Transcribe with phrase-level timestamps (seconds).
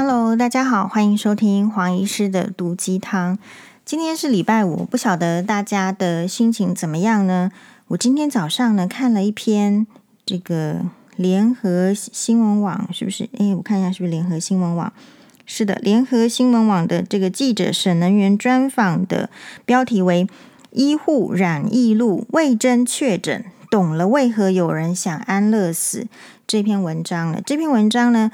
[0.00, 3.36] Hello，大家好，欢迎收听黄医师的毒鸡汤。
[3.84, 7.50] 今天是礼拜五，不晓得大家的心情怎么样呢？
[7.88, 9.88] 我今天早上呢看了一篇
[10.24, 10.82] 这个
[11.16, 13.28] 联合新闻网，是不是？
[13.38, 14.92] 诶，我看一下是不是联合新闻网？
[15.44, 19.28] 是的，联合新闻网的这个记者沈能源专访的
[19.64, 20.28] 标题为
[20.70, 26.06] “医护染疫路未真确诊，懂了为何有人想安乐死”
[26.46, 27.40] 这篇文章了。
[27.44, 28.30] 这篇文章呢，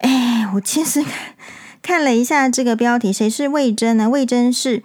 [0.00, 1.12] 哎，我其实看
[1.82, 4.08] 看了一下这个标题，谁是魏征呢？
[4.08, 4.82] 魏征是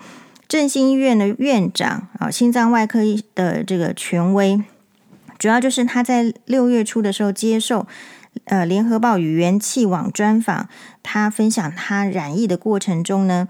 [0.47, 2.99] 振兴医院的院长啊，心脏外科
[3.33, 4.61] 的这个权威，
[5.37, 7.87] 主要就是他在六月初的时候接受。
[8.45, 10.69] 呃，联合报与元气网专访，
[11.03, 13.49] 他分享他染疫的过程中呢，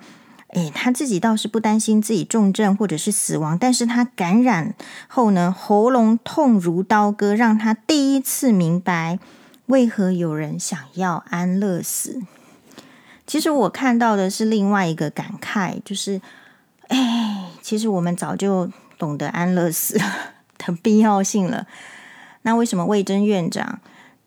[0.53, 4.73] 诶，他自己倒是不担心自己重症或者是死亡，但是他感染
[5.07, 9.19] 后呢，喉咙痛如刀割，让他第一次明白
[9.71, 12.21] 为何有人想要安乐死。
[13.25, 16.21] 其实我看到的是另外一个感慨，就是，
[16.89, 19.97] 哎，其实我们早就懂得安乐死
[20.57, 21.65] 的必要性了。
[22.41, 23.79] 那为什么魏征院长？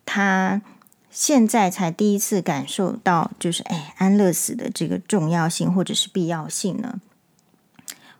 [0.06, 0.62] 他
[1.10, 7.00] 现在才第一次感受到，就是哎，安乐死的这个重要性或者是必要性呢？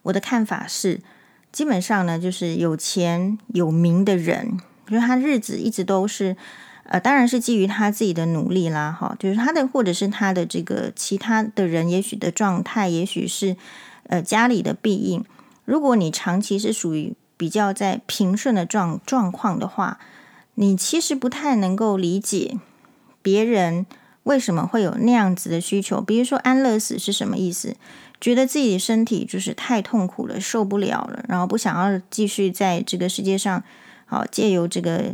[0.03, 1.01] 我的看法是，
[1.51, 6.37] 基本上呢，就是有钱有名的人，就是他日子一直都是，
[6.85, 13.57] 呃，当然是基于他自己的努力啦，哈，就是他的或者是他的这个其他的人，也许的状态，也许是
[14.09, 15.25] 呃家里的庇应。
[15.65, 19.99] 如果你长期是属于比较在平顺的状状况的话。
[20.57, 22.61] 你其实不太能够理解
[23.23, 23.87] 别人
[24.23, 27.75] 为什么会有那样子的需求，比如说安乐死是什么意思？
[28.21, 33.65] 觉得自己的身体就是太痛苦了，受不了了，然后不想要继续在这个世界上，
[34.07, 35.13] 好借由这个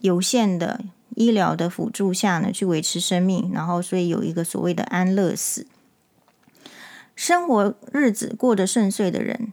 [0.00, 0.80] 有限的
[1.16, 5.66] 医疗的辅助下呢，去维持生命，然后所以有一个所谓的安乐死。
[7.14, 9.52] 生活日子过得顺遂的人，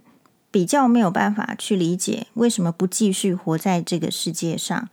[0.50, 4.88] 比较没有办法去理解为什么不继续活在这个世界上。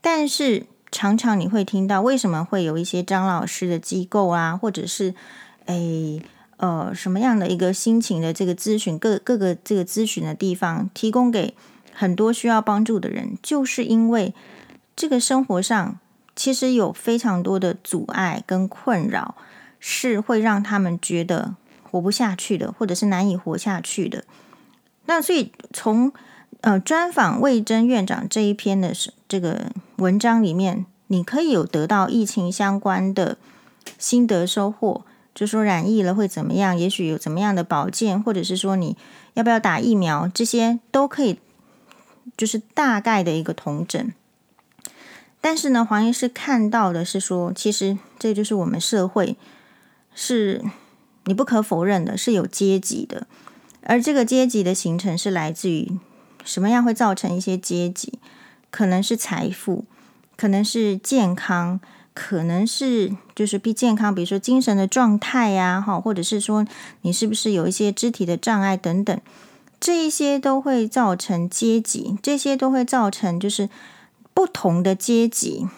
[0.00, 5.14] 但是常常你会听到，为什么会有一些张老师的机构啊，或者是
[5.66, 6.20] 诶
[6.56, 11.54] 呃什么样的一个心情的这个咨询，各各个这个咨询的地方，提供给
[11.92, 14.34] 很多需要帮助的人，就是因为
[15.02, 15.98] 这个生活上
[16.36, 19.34] 其实有非常多的阻碍跟困扰，
[19.80, 24.22] 是会让他们觉得活不下去的，或者是难以活下去的。
[25.06, 26.12] 那所以从
[26.60, 28.92] 呃，专访魏征院长这一篇的
[29.26, 33.36] 这个文章里面，你可以有得到疫情相关的
[33.98, 38.96] 心得收获，就说染疫了会怎么样，也许有怎么样的保健，或者是说你
[39.34, 41.40] 要不要打疫苗，这些都可以，
[42.36, 44.12] 就是大概的一个统整。
[45.42, 49.36] 但是呢，黄医师看到的是说，其实这就是我们社会
[50.14, 50.62] 是
[51.24, 53.26] 你不可否认的，是有阶级的，
[53.82, 55.98] 而这个阶级的形成是来自于。
[56.44, 58.18] 什么样会造成一些阶级？
[58.70, 59.84] 可能是财富，
[60.36, 61.78] 可能是健康，
[62.14, 66.66] 可能是就是比健康，比如说精神的状态呀，哈，或者是说
[67.02, 69.20] 你是不是有一些肢体的障碍等等，
[69.78, 73.68] 这一些都会造成阶级，这些都会造成就是
[74.34, 75.68] 不同的阶级，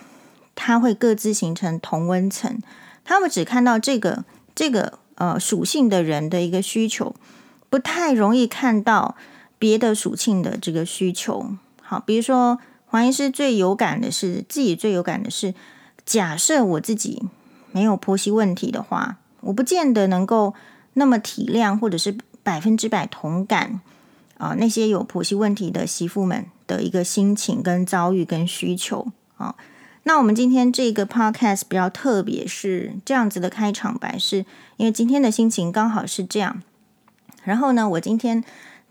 [0.54, 2.58] 它会各自形成同温层，
[3.04, 7.14] 他们只看到这个这个呃属性的人的一个需求，
[7.68, 9.16] 不太容易看到。
[9.56, 15.54] 别的属性的这个需求，好，比如说黄医师最有感的是自己最有感的是，
[16.04, 17.22] 假设我自己
[17.72, 20.52] 没有婆媳问题的话，我不见得能够
[20.94, 23.80] 那么体谅或者是百分之百同感
[24.36, 29.54] 啊那些有婆媳问题的媳妇们的一个心情跟遭遇跟需求啊。
[30.04, 34.44] 那我们今天这个 podcast 比较特别，是这样子的开场白，是
[34.76, 36.62] 因为今天的心情刚好是这样。
[37.42, 38.44] 然后呢，我今天。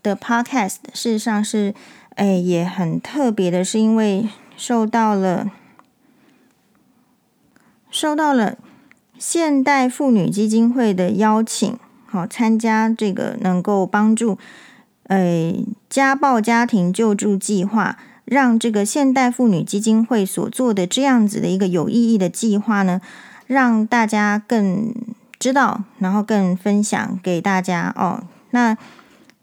[0.04, 1.74] 的 podcast 事实上是，
[2.16, 5.50] 哎，也很特别的，是因为受到了
[7.90, 8.58] 受到了
[9.16, 14.36] 现代妇女基金会的邀请，好参加这个能够帮助，
[15.04, 15.54] 呃，
[15.88, 23.00] 家暴家庭救助计划，让这个现代妇女基金会所做的这样子的一个有意义的计划呢，
[23.46, 24.94] 让大家更
[25.38, 28.76] 知道，然后更分享给大家哦，那。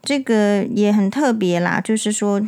[0.03, 2.41] 这个也很特别啦，就是说，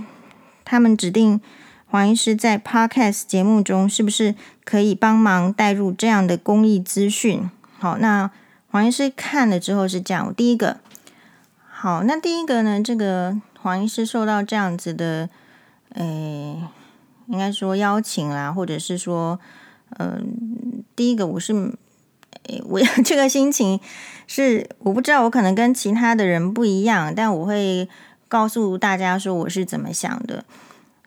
[0.65, 1.39] 他们指定
[1.85, 4.33] 黄医师在 Podcast 节目中，是不是
[4.65, 7.47] 可以帮忙带入这样的公益资讯？
[7.77, 8.31] 好，那
[8.71, 10.79] 黄医师看了之后是这样，第一个，
[11.83, 15.27] 好，那第一个呢，这个黄医师受到这样子的，
[15.95, 16.63] 诶，
[17.27, 19.37] 应该说邀请啦，或者是说，
[19.99, 21.53] 嗯、第一个我是
[22.63, 23.81] 我 这个心情
[24.27, 27.89] 是我不知道，我可能跟其他的人不一样，但我会
[28.29, 30.45] 告诉大家说我是怎么想的。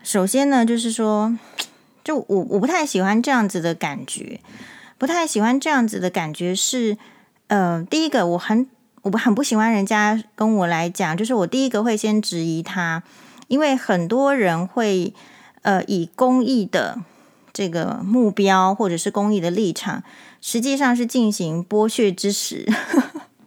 [0.03, 1.35] 首先呢，就是说，
[2.05, 4.41] 就我我不太喜欢这样子的感觉，
[4.99, 6.99] 不太喜欢这样子的感觉是，
[7.47, 8.69] 呃，第一个我很
[9.13, 13.03] 我很不喜欢人家跟我来讲，就是我第一个会先质疑他，
[13.49, 15.13] 因为很多人会
[15.63, 16.99] 呃以公益的。
[17.53, 20.03] 这个目标或者是公益的立场，
[20.43, 22.67] 实际上是进行剥削之实。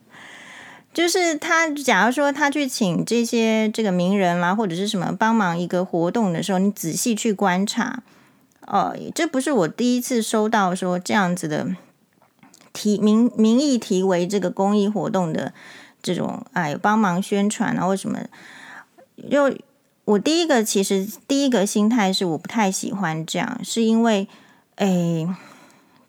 [0.91, 8.01] 就是他，假如说他去请这些这个名人啦，或者是什么帮忙一个活动的时候，你仔细去观察，
[8.65, 11.67] 哦，这不是我第一次收到说这样子的
[12.79, 15.51] 提名名义提为这个公益活动的
[16.01, 18.19] 这种哎帮忙宣传啊，或什么
[19.15, 19.53] 又。
[20.05, 24.27] 我第一个其实第一个心态是我不太喜欢这样，是因为，
[24.77, 25.27] 诶，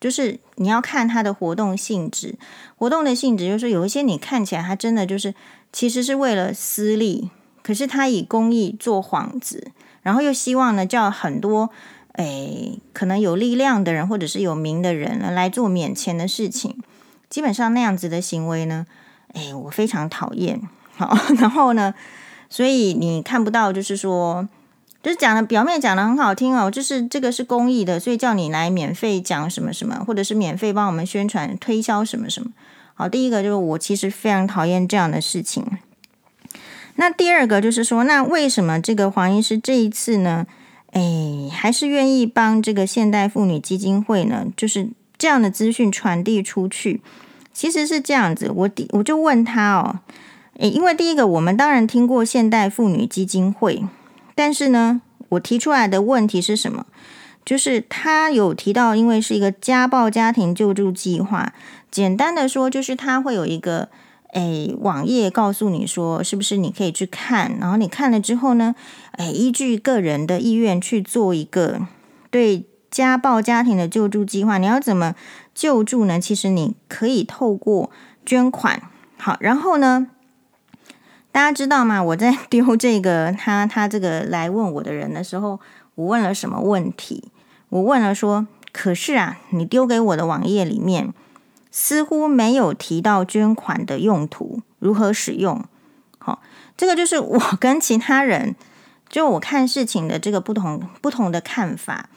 [0.00, 2.38] 就是你要看它的活动性质，
[2.78, 5.34] 活动的性质就是有一些你看起来它真的就是
[5.70, 7.28] 其实是为了私利，
[7.62, 9.70] 可是他以公益做幌子，
[10.00, 11.68] 然后又希望呢叫很多
[12.12, 16.76] 诶可能有力量的人或者是有名的人来做免签的事情，
[17.28, 18.86] 基本上那样子的行为呢，
[19.34, 20.60] 诶，我非常讨厌。
[20.96, 21.94] 好，然后呢。
[22.52, 24.48] 所以你看不到，就是说，
[25.04, 32.50] 就是讲的表面讲的很好听哦，就是这个是公益的，所以叫你来免费讲什么什么，或者是免费帮我们宣传推销什么什么。
[32.94, 35.64] 好，第一个就是我其实非常讨厌这样的事情。
[36.96, 40.44] 那第二个就是说，那为什么这个黄医师这一次呢？
[40.92, 41.02] 哎，
[41.52, 44.46] 还是愿意帮这个现代妇女基金会呢？
[44.56, 47.00] 就是这样的资讯传递出去，
[47.52, 48.50] 其实是这样子。
[48.54, 50.00] 我我就问他哦。
[50.58, 53.82] 诶，因为第一个，我们当然听过现代妇女基金会，
[54.34, 55.00] 但是呢，
[55.30, 56.86] 我提出来的问题是什么？
[57.44, 61.54] 就是他有提到，因为是一个家暴家庭救助计划，
[61.90, 63.88] 简单的说，就是他会有一个
[64.32, 68.74] 诶网页告诉你说，是不是你可以去看，然后你看了之后呢，
[69.18, 71.80] 诶，依据个人的意愿去做一个
[72.30, 74.58] 对家暴家庭的救助计划。
[74.58, 75.14] 你要怎么
[75.54, 76.20] 救助呢？
[76.20, 77.90] 其实你可以透过
[78.24, 78.82] 捐款，
[79.18, 80.06] 好，然后呢，
[81.32, 82.02] 大家知道吗？
[82.02, 85.58] 我在 丢这个他他这个来问我的人的时候，
[85.96, 87.24] 我问了什么问题？
[87.68, 91.12] 我问了说：“可是啊，你丢给我的网页里面
[91.70, 95.64] 似乎没有提到捐款的用途，如何使用？”
[96.18, 96.40] 好，
[96.76, 98.54] 这个就是我跟其他人
[99.08, 102.08] 就我看事情的这个不同不同的看法。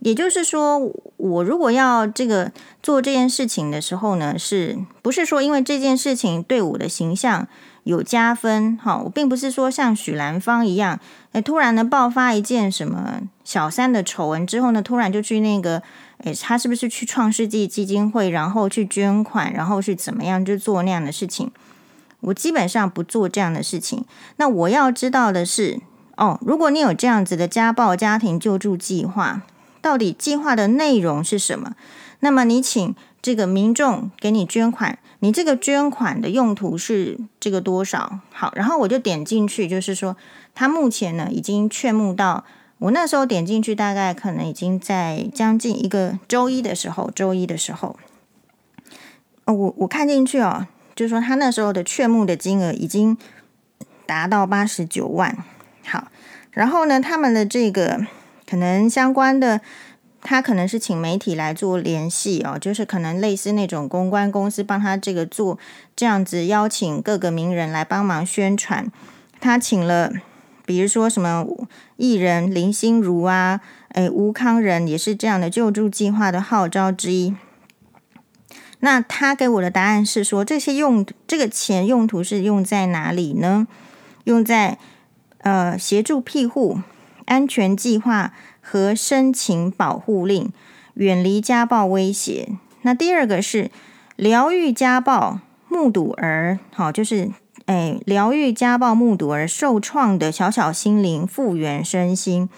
[0.00, 0.78] 也就是说，
[1.16, 7.48] 我如果要这个做这件事情的时候呢，是不是说因为这件事情对我的形象
[7.82, 11.00] 有加分，哈，我并不是说像许兰芳一样，
[11.32, 15.82] 哎，突然呢爆发一件什么小三的丑闻之后呢，突然就去那个，
[16.24, 21.50] 哎，他是不是去创世纪基金会，然后去捐款，然后是怎么样就做那样的事情？
[22.20, 24.04] 我基本上不做这样的事情。
[24.36, 25.80] 那我要知道的是，
[26.16, 29.42] 哦，如果你有这样子的家暴家庭救助计划，
[29.80, 31.76] 到底计划的内容是什么？
[32.20, 34.98] 那么你请这个民众给你捐款。
[35.20, 38.20] 你这个捐款的用途是这个多少？
[38.32, 40.16] 好，然后我就点进去，就是说，
[40.54, 42.44] 他目前呢已经劝募到，
[42.78, 47.96] 我那时候点进去，大概可能已经在将近一个周一的时候，周一的时候，
[49.44, 53.16] 哦，我我看进去哦，就是说他那时候的劝募的金额已经
[54.06, 55.36] 达到八十九万。
[55.84, 56.08] 好，
[56.52, 58.00] 然后呢，他们的这个
[58.48, 59.60] 可能相关的。
[60.20, 65.56] 他可能是请媒体来做联系哦，就是可能类似那种公关公司帮他这个做
[65.94, 68.90] 这样子，邀请各个名人来帮忙宣传。
[69.40, 70.12] 他请了，
[70.68, 71.46] 比如说什么
[71.96, 73.60] 艺人林心如啊，
[73.94, 77.34] 诶，吴康仁也是这样的救助计划的号召之一。
[78.80, 83.66] 那他给我的答案是说，这些用这个钱用途是用在哪里呢？
[84.24, 84.78] 用在
[85.38, 86.80] 呃协助庇护
[87.24, 88.34] 安全计划。
[88.70, 90.52] 和申请保护令，
[90.92, 92.50] 远离家暴威胁。
[92.82, 93.70] 那第二个是
[94.14, 97.30] 疗愈家暴目睹儿，好，就是
[97.68, 102.48] 诶，疗愈家暴目睹而受创的小小心灵，复原身心。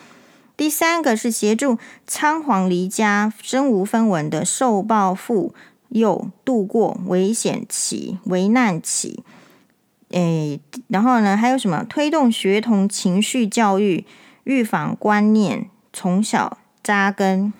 [0.57, 5.52] 第三个是协助仓皇离家、身无分文的受暴妇
[5.88, 9.25] 幼度过危险期、危难期。
[10.11, 11.85] 诶，然后呢，还有什么？
[11.88, 14.07] 推动学童情绪教育，
[14.45, 15.69] 预防观念。
[15.93, 17.52] 从小扎根，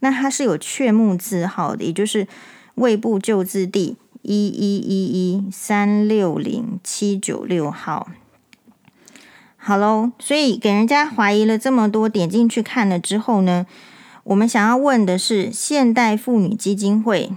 [0.00, 2.26] 那它是有劝募字号的，也就是
[2.76, 8.08] 胃部救治地一一一一三六零七九六号。
[9.56, 13.66] 好喽，所以给人家怀疑了这么多，点进去看了之后呢，
[14.24, 17.30] 我们想要问的是，现代妇女基金会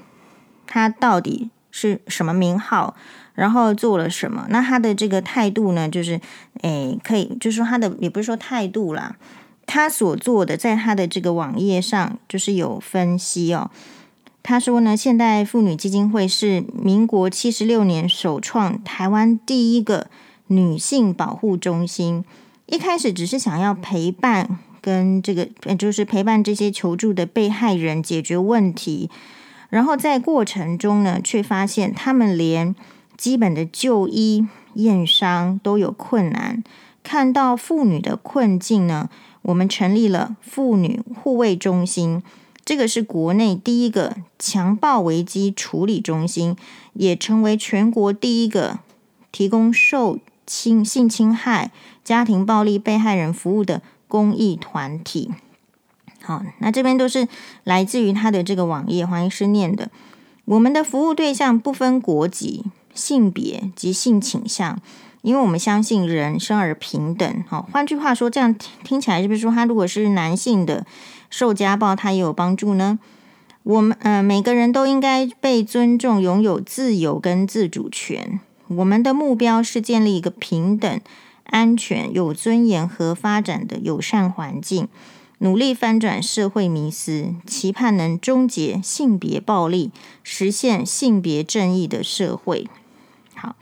[0.65, 2.95] 它到底是什么名号，
[3.35, 4.47] 然后做了什么。
[4.49, 6.19] 那他的这个态度呢，就是
[6.61, 9.15] 诶，可以，就是说他的也不是说态度啦，
[9.67, 13.69] 他所做的，在他的这个网页上就是有分析哦。
[14.41, 20.07] 他说呢，现代妇女基金会是民国七十六年首创台湾第一个
[20.47, 22.23] 女性保护中心。
[22.65, 29.09] 一开始只是想要陪伴跟这个，就是陪伴这些求助的被害人解决问题，
[29.69, 32.73] 然后在过程中呢，却发现他们连
[33.17, 36.63] 基本的就医验伤都有困难。
[37.03, 39.09] 看到妇女的困境呢，
[39.43, 42.23] 我们成立了妇女护卫中心。
[42.69, 46.55] 这个是国内第一个强暴危机处理中心，
[46.93, 48.77] 也成为全国第一个
[49.31, 51.71] 提供受侵性侵害、
[52.03, 55.31] 家庭暴力被害人服务的公益团体。
[56.21, 57.27] 好，那这边都是
[57.63, 59.89] 来自于他的这个网页，黄医师念的。
[60.45, 64.79] 我们的服务对象不分国籍、性别及性倾向，
[65.23, 67.43] 因为我们相信人生而平等。
[67.47, 70.85] 好，换句话说，这样听起来是不是说他如果是男性的？
[71.29, 72.99] 受家暴，他也有帮助呢。
[73.63, 78.39] 我们呃，每个人都应该被尊重，拥有自由跟自主权。
[78.67, 81.01] 我们的目标是建立一个平等、
[81.43, 84.87] 安全、有尊严和发展的友善环境，
[85.39, 89.91] 努力翻转社会迷思，期盼能终结性别暴力，
[90.23, 92.67] 实现性别正义的社会。
[93.35, 93.55] 好，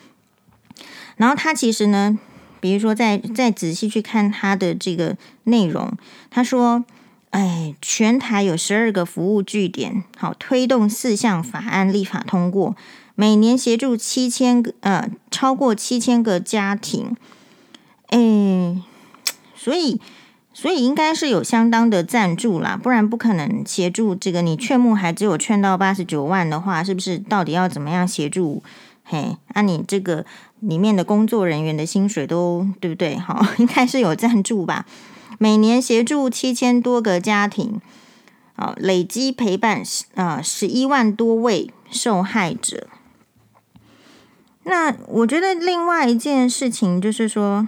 [1.18, 2.18] 然后他其实呢，
[2.62, 5.92] 比如说再再仔细去看他的这个内容，
[6.30, 6.86] 他说。
[7.31, 12.75] 哎，全台有十二个服务据点，好，推动四项法案立法通过，
[13.15, 17.15] 每年协助七千个呃超过七千个家庭，
[18.07, 18.81] 哎，
[19.55, 20.00] 所以
[20.53, 24.41] 所以应该是有相当的赞助啦，不然不可能协助这个。
[24.41, 27.19] 你劝募还只有劝到八十九万的话，是不是？
[27.19, 28.63] 到底要怎么样协助？
[29.03, 30.25] 嘿，那、你这个
[30.62, 33.17] 里面的工作人员的薪水都对不对？
[33.17, 34.86] 好， 应该是有赞助吧。
[35.39, 37.79] 每年协助七千多个家庭，
[38.56, 39.84] 啊，累积陪伴
[40.15, 42.88] 啊十一万多位受害者。
[44.63, 47.67] 那我觉得另外一件事情就是说，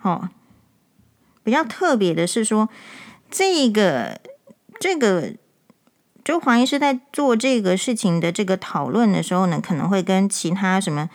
[0.00, 0.30] 哦，
[1.42, 2.70] 比较特别的是说，
[3.30, 4.18] 这个
[4.80, 5.34] 这个，
[6.24, 11.10] 就黄医师在做这个事情的这个讨论的时候呢，可能会跟其他什么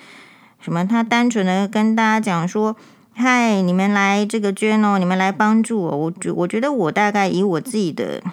[0.62, 2.76] 什么，他单纯的跟大家讲说。
[3.22, 5.98] 嗨，你们来这个捐哦，你们来帮助我。
[5.98, 8.24] 我觉我觉得我大概以我自己的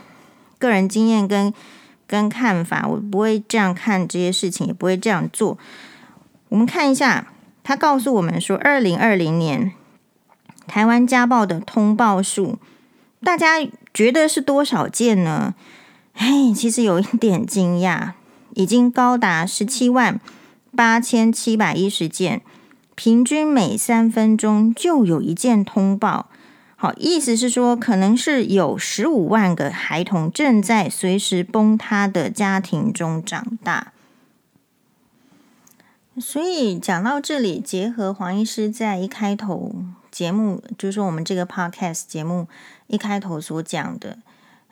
[0.60, 1.52] 个人经验跟
[2.06, 5.58] 跟看法，我不会这样看这些事情，也不会这样做。
[6.50, 7.26] 我们看一下，
[7.64, 9.72] 他告诉我们说，二零二零年
[10.68, 12.56] 台湾家暴的通报数，
[13.24, 13.56] 大家
[13.92, 15.56] 觉得是多少件呢？
[16.14, 18.12] 嘿，其实有一点惊讶，
[18.54, 20.20] 已经高达十七万
[20.76, 22.42] 八千七百一十件。
[22.96, 26.30] 平均每三分钟就有一件通报，
[26.76, 33.92] 好，意思是说，可能是有十五万个孩童正在随时崩塌的家庭中长大。
[36.18, 39.74] 所以讲到这里，结合黄医师在一开头
[40.10, 42.48] 节目，就是我们这个 podcast 节目
[42.86, 44.16] 一开头所讲的，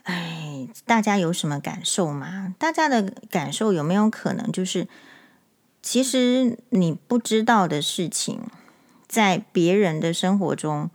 [0.05, 2.55] 哎，大家有什么感受吗？
[2.59, 4.89] 大家的感受有没有可能就是？
[5.85, 8.41] 其实你不知道的事情，
[9.07, 10.89] 在别人的生活中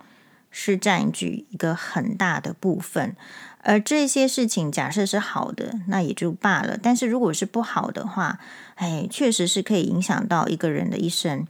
[0.50, 3.16] 是占据一个很大的部分，
[3.62, 6.76] 而这些事情假设是好的，那也就罢了。
[6.76, 8.40] 但是如果是不好的话，
[8.76, 11.46] 哎，确实是可以影响到一个人的一生。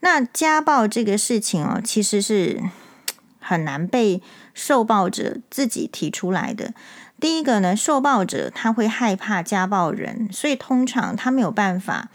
[0.00, 2.62] 那家暴这个事情哦，其实是
[3.38, 4.22] 很难被
[4.54, 6.72] 受暴者自己提出来的。
[7.20, 12.08] 第一个呢，受暴者他会害怕家暴人，所以通常他没有办法。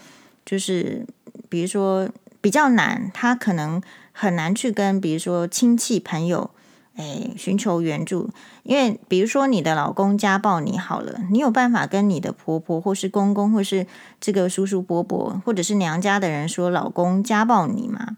[0.45, 1.05] 就是
[1.49, 2.09] 比如说
[2.41, 3.81] 比较难，他可能
[4.11, 6.49] 很难去跟比如说亲戚朋友
[6.95, 8.29] 哎寻求援助，
[8.63, 13.87] 因为比如说你的老公家暴你好了，你有办法跟你的婆婆或是公公或是
[14.19, 18.17] 这个叔叔伯伯或者是娘家的人说老公家暴你吗？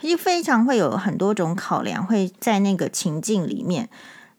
[0.00, 3.88] 就非常会有很多种考量会在那个情境里面。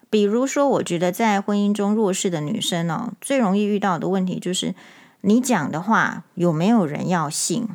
[0.10, 4.74] 比如说，我觉得在婚姻中弱势的女生哦，最容易遇到的问题就是。
[5.22, 7.68] 你讲的话有没有人要信？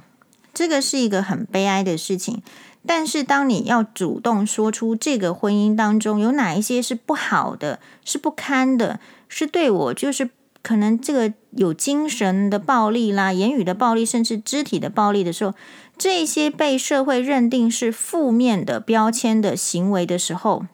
[0.54, 2.42] 这个是一个很悲哀的事情。
[2.84, 10.30] 但是当你要主动说出这个婚姻当中有哪一些是不好的、是不堪的、是对我就是
[10.62, 15.54] 可能这个有精神的暴力啦、言语的暴力，甚至肢体的暴力的时候，
[15.96, 20.66] 这些被社会认定是负面的标签的行为的时候，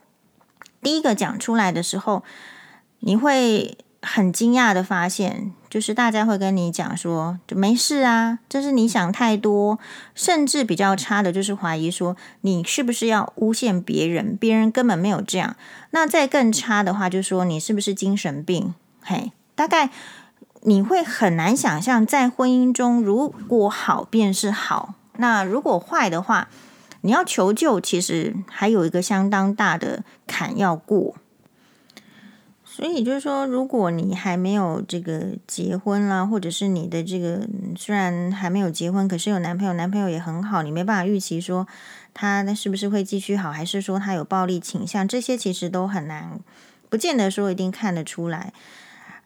[0.83, 2.25] 第一个讲出来的时候，
[3.01, 9.79] 你会很惊讶的发现，就是大家会跟你讲说，就没事啊，这是你想太多，
[10.15, 15.57] 甚至比较差的就是怀疑说你是不是要诬陷别人，别人根本没有这样。
[15.91, 18.75] 那再更差的话，就说你是不是精神病？
[19.03, 19.91] 嘿，大概
[20.63, 26.49] 你会很难想象，在婚姻中如果好便是好，那如果坏的话，
[27.01, 31.17] 你要求救，其实还有一个相当大的坎要过。
[32.79, 37.45] 所以就是说，如果你还没有这个结婚啦，或者是你的这个
[37.77, 41.67] 虽然还没有结婚，可是有男朋友，男朋友也很好，你没办法预期说
[42.15, 46.39] 他那是不是会继续好，还是说他有暴力倾向，这些其实都很难，
[46.89, 48.53] 不见得说一定看得出来。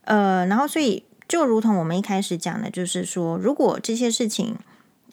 [0.04, 4.56] 呃，然后所以就如同我们一开始讲的，就是说，如果这些事情，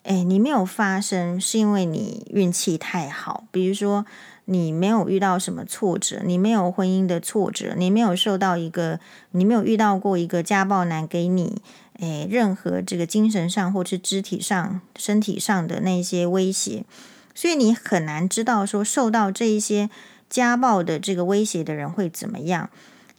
[0.04, 4.06] 哎，你没有发生，是因为你运气太好，比如说。
[4.52, 8.98] 你没有遇到什么挫折，你没有婚姻的挫折，你没有受到一个，
[9.30, 11.62] 你没有遇到过一个家暴男给你，
[12.00, 16.84] 诶，任何这个精神上或是肢体上、身体上的那些威胁，
[17.32, 19.88] 所以你很难知道说受到这一些
[20.28, 22.70] 家暴的这个威胁的人会怎么样。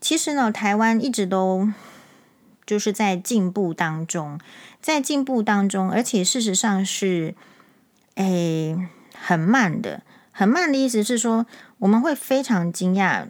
[0.02, 1.70] 其实呢，台湾一直都
[2.66, 4.38] 就是在进步当中，
[4.82, 7.34] 在进步当中，而且事实上是，
[8.16, 8.76] 诶，
[9.18, 10.02] 很慢的。
[10.42, 11.46] 很慢的意思是说，
[11.78, 13.26] 我们会非常惊讶，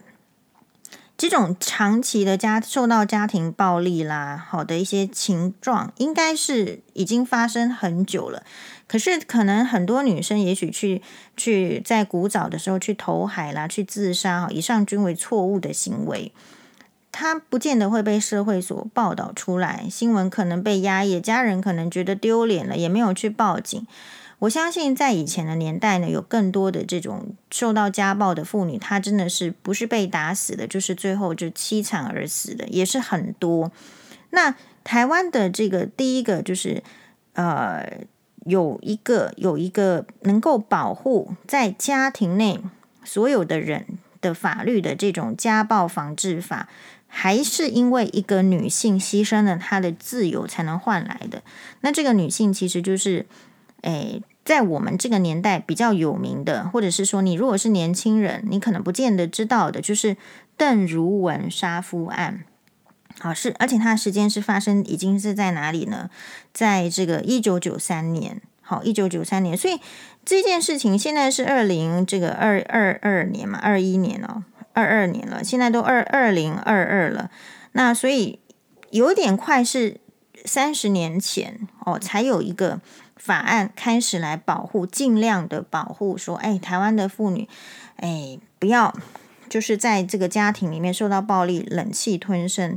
[1.18, 8.42] 这种长期的家受到家庭暴力啦，好的一些情状，应该是已经发生很久了。
[8.86, 11.02] 可是，可能很多女生也许去
[11.36, 16.32] 去在古早的时候去投海啦，去自杀哈，以上均为错误的行为。
[17.10, 23.86] 他不见得会被社会所报道出来，新闻可能被压抑，家人可能觉得丢脸了，也没有去报警。
[24.42, 33.70] 我相信在以前的年代呢，有更多的这种受到家暴的妇女，她真的是不是被打死的，就是最后就凄惨而死的，也是很多。
[34.30, 36.82] 那台湾的这个第一个就是，
[37.34, 38.00] 呃，
[38.44, 42.58] 有一个有一个能够保护在家庭内
[43.04, 43.86] 所有的人
[44.20, 46.68] 的法律的这种家暴防治法，
[47.06, 51.44] 还是因为一个女性牺牲了她的自由才能换来的。
[51.82, 53.24] 那这个女性其实就是，
[53.82, 54.20] 诶。
[54.44, 60.16] 在我们这个年代比较有名的，或者是说你如果是年轻人，你可能不见得知道的，就是
[60.56, 62.44] 邓如文杀夫案。
[63.20, 66.10] 好，是而且它的时间是发生已经是在哪里呢？
[66.52, 68.42] 在这个一九九三年。
[68.62, 69.56] 好，一九九三年。
[69.56, 69.78] 所以
[70.24, 77.30] 这件事情现在是二零这个二二二年嘛，二一年哦，二二年了，现在都二二零二二了。
[77.72, 78.40] 那所以
[78.90, 80.00] 有点快是
[80.44, 82.80] 三十年前哦，才有一个。
[83.22, 87.48] 法案开始来保护，尽量的保护，说，哎，台湾的妇女，
[87.98, 88.92] 哎，不要
[89.48, 92.76] 就是在这个家庭里面受到暴力，忍气吞声。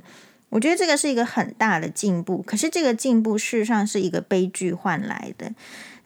[0.50, 5.52] 我觉得这个是一个很大的进步，可是这个进步事实上是一个悲剧换来的。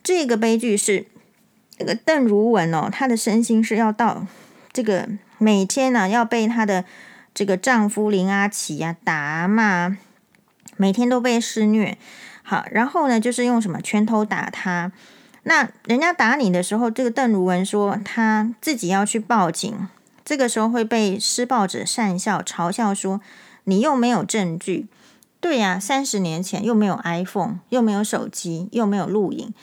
[0.02, 1.06] 这个悲剧是
[1.78, 4.26] 这个邓如文哦，她的身心是要到
[4.72, 6.86] 这个每天呢要被她的
[7.34, 9.98] 这个丈夫林阿奇呀打骂，
[10.78, 11.98] 每天都被施虐。
[12.50, 14.92] 好，然后呢，就是用什么拳头打他。
[15.44, 19.88] 那人家打你的时候，这个邓如文说他自己要去报警，
[20.26, 23.22] 这个时候会被施暴者讪笑嘲笑说
[23.66, 24.88] 你又没有证据。
[25.40, 29.54] 对呀，三十年前又没有 iPhone，又没有手机，又没有录影，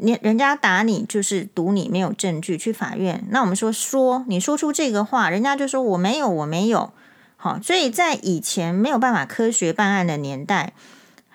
[0.00, 3.24] 你人家打你就是赌你没有证据，去法院。
[3.30, 6.92] 那我们说说你说出这个话，人家就说我没有，我没有。
[7.36, 10.72] 好，所以在以前没有办法科学办案的年代。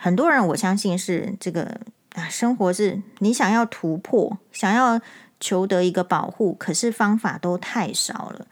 [0.03, 1.79] 很多人我相信是这个
[2.15, 4.99] 啊，生活是你想要突破，想要
[5.39, 8.47] 求得一个保护，可是方法都太少了。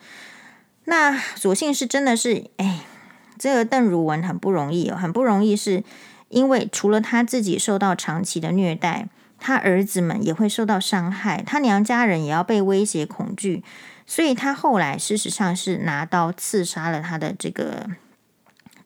[0.83, 2.81] 那所幸是真的是，哎，
[3.39, 5.83] 这个邓如文很不容易哦，很不容易，是
[6.27, 9.07] 因为除了他自己受到长期的虐待，
[9.39, 13.63] 他儿子们也会受到伤害，他娘家人也要被威胁恐惧，
[14.05, 17.88] 所以他后来事实上是拿刀刺杀了他的这个。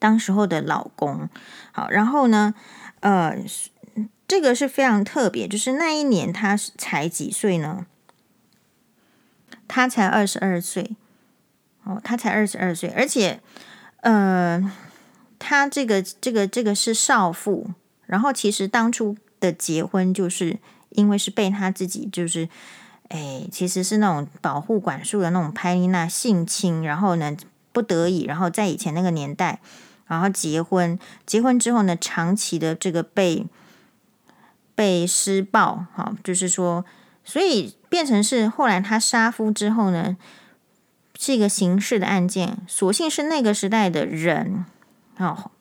[0.04, 1.30] 当时候的老公，
[1.72, 2.54] 好，然后呢，
[3.00, 3.38] 呃，
[4.28, 7.86] 这个是非常特别，就是那一年他才几岁呢？
[9.66, 10.98] 他才二十二岁，
[11.86, 13.39] 哦，他才二十二岁，而且，
[14.02, 14.70] 呃，
[15.39, 17.70] 他这个这个这个是少妇，
[18.06, 22.50] 然后其实当初的结婚就是因为是被他自己就是，
[23.08, 27.38] 哎，其实是那种保护管束的那种拍丽娜性侵，然后呢
[27.72, 29.62] 不得已，然后在以前那个年代。
[30.08, 33.46] 然后结婚，结婚之后呢，长期的这个被
[34.76, 36.84] 被施暴，哈，就是说，
[37.24, 40.18] 所以变成是后来他杀夫之后呢，
[41.18, 42.58] 是一个刑事的案件。
[42.68, 44.66] 所幸是那个时代的人，
[45.18, 45.52] 哦，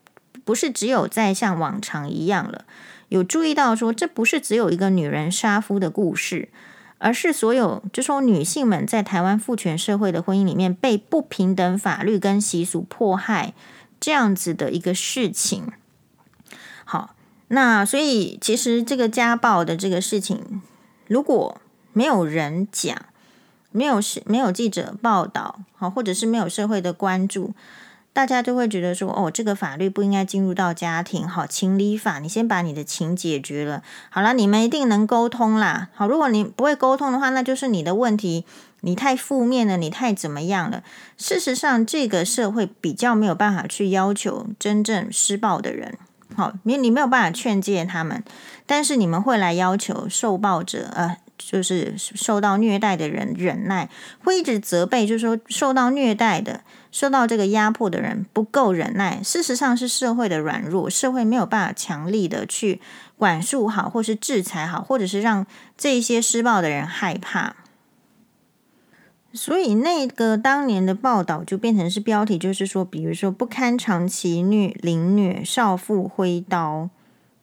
[0.45, 2.65] 不是只有在像往常一样了。
[3.09, 6.49] 有注意到说，这不是只有一个女人杀夫的故事，
[6.97, 13.53] 而是所有就说女性们在台湾父权社会的婚姻里面被不平等法律跟习俗迫害
[14.03, 15.71] 这样子的一个事情。
[16.85, 17.15] 好，
[17.47, 20.61] 那所以其实这个家暴的这个事情，
[21.07, 21.61] 如果
[21.93, 22.97] 没有人讲，
[23.71, 27.55] 没有是没有记者报道，好，或者是没有社会的关注。
[28.13, 35.89] 大家就会觉得说，哦，这个法律不应该进入到家庭，好，情理法，你先把你的情解决了，好了，你们一定能沟通啦。
[35.95, 38.45] 好，如果你不会沟通的话，那就是你的问题，
[38.83, 40.85] 你太负面了，你太怎么样了？
[41.17, 45.99] 事实上，这个社会比较没有办法去要求真正施暴的人，
[46.37, 48.23] 好，你你没有办法劝诫他们，
[48.67, 51.17] 但是你们会来要求受暴者，呃。
[51.45, 53.89] 就是受到虐待的人忍耐，
[54.23, 56.61] 会一直责备，就是说受到虐待的、
[56.93, 59.21] 受到这个压迫的人不够忍耐。
[59.25, 62.81] 事实上是社会的软弱，社会没有办法强力的去
[63.19, 65.45] 管束好，或是制裁好，或者是让
[65.77, 67.57] 这些施暴的人害怕。
[69.33, 76.91] 所以那个当年的报道就变成是标题，就是说，比如说不堪长期虐凌虐，少妇挥刀，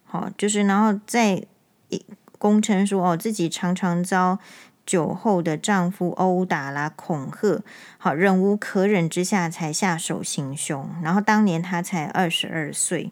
[0.06, 1.44] 好，就是然后再
[1.90, 2.06] 一。
[2.42, 4.40] 供称说：“哦，自己常常遭
[4.86, 7.62] 酒后的丈夫殴打啦、恐吓，
[7.98, 10.90] 好，忍无可忍之下才下手行凶。
[11.04, 13.12] 然后当年她才二十二岁。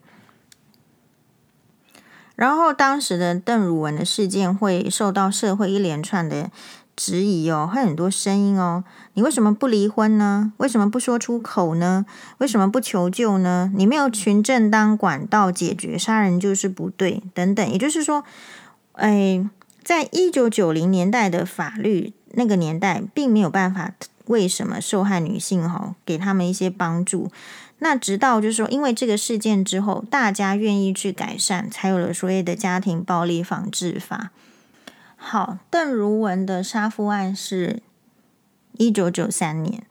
[2.37, 6.49] 然后当时的邓汝文的事件会受到社会一连串的
[6.95, 10.53] 质疑哦，会很多声音哦，你为什么不离婚呢？
[10.57, 12.05] 为什么不说出口呢？
[12.37, 13.69] 为什么不求救呢？
[13.75, 17.69] 你没有群正当管道解决，杀人就是不对，等等。
[17.69, 18.23] 也就是说。”
[18.97, 19.47] 哎，
[19.83, 23.93] 在一九九零年代的法律那个年代，并没有办法
[24.25, 27.29] 为什么受害女性哈给他们一些帮助。
[27.79, 34.31] 那直到就是说，因为这个事件之后，大家愿意去改善，才有了所谓的家庭暴力防治法。
[35.15, 37.81] 好，邓如文的杀夫案是
[38.73, 39.83] 一九九三年，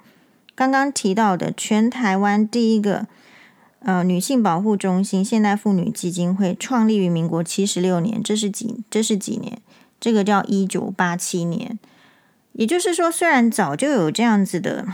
[0.54, 3.06] 刚刚提到的全台湾第一个。
[3.80, 8.82] 呃，女性保护中心现代妇女基金会创立于民国七十六年，这是几？
[8.90, 9.60] 这是几年？
[10.00, 11.78] 这个叫一九八七年。
[12.54, 14.84] 也就是说，虽然早就有这样子的，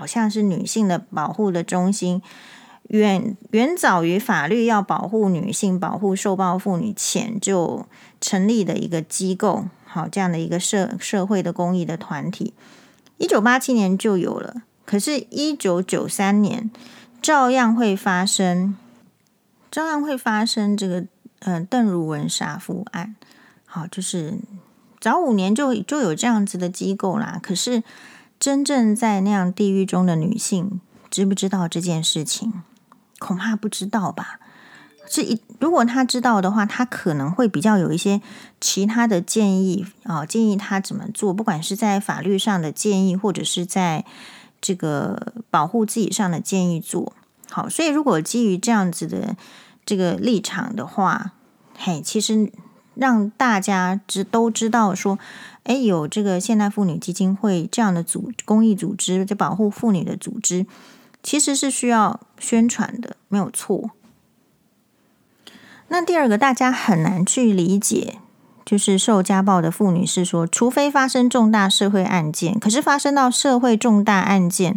[0.00, 2.22] 好像是女性的保护的中心，
[2.88, 7.84] 远远早于法律要保护女性、保护受暴妇女前就
[8.18, 12.54] 成立的一个机构，好，这样的一个社社会的公益的团体，
[13.18, 14.62] 一九八七年就有了。
[14.86, 16.70] 可是，一九九三年。
[17.22, 18.74] 照样会发生，
[19.70, 21.04] 照样会发生这个
[21.40, 23.14] 呃邓如文杀夫案。
[23.66, 24.38] 好，就是
[24.98, 27.38] 早五年就就有这样子的机构啦。
[27.42, 27.82] 可是
[28.40, 32.52] 真正在那样地狱中的女性，知不知道这件事情？
[33.20, 34.40] 恐怕不知道吧。
[35.06, 38.20] 是一如果她知道的话，她可能会比较有一些
[38.60, 44.04] 其他的建议啊，建议她怎么做，不管是在法律上的建议，或者是在。
[44.62, 47.14] 这个保护自己上的建议做
[47.50, 49.34] 好，所以如果基于这样子的
[49.86, 51.32] 这个立场的话，
[51.78, 52.52] 嘿，其实
[53.00, 55.18] 让大家知都知道说，
[55.62, 60.66] 哎，有这个现代妇女基金会这样的组公益组织，就保护妇女的组织，
[61.22, 63.92] 其实是需要宣传的，没有错。
[65.88, 68.18] 那第二个，大家很难去理解。
[68.62, 74.76] 就是受家暴的妇女是说，除非发生重大社会案件，可是发生到社会重大案件，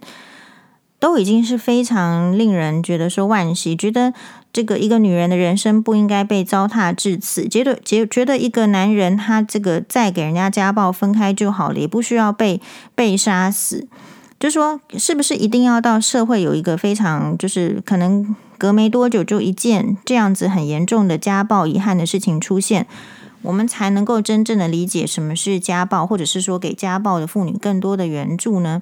[1.03, 4.13] 都已经是非常令人觉得说惋惜，觉得
[4.53, 12.61] 这个一个女人的人生不应该被糟蹋至此，觉得觉觉得一个男人他这个再给人家家暴分开就好了，也不需要被
[12.95, 13.85] 被杀死，
[14.39, 22.87] 就说是不是一定要到社会有一个非常就是可能隔没多久就一件这样子很严重的家暴遗憾的事情出现？
[23.41, 28.81] 我们才能够真正的理解什么是家暴，或者是说给家暴的妇女更多的援助呢？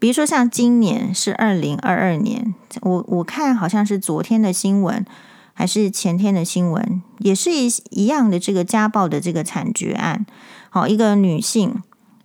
[0.00, 5.06] 比如说像今年是二零二二年，我我看好像是昨天的新闻
[5.54, 10.26] 还是前天的新闻，也是一一样的这个家暴的这个惨绝案。
[10.70, 11.80] 好，一个女性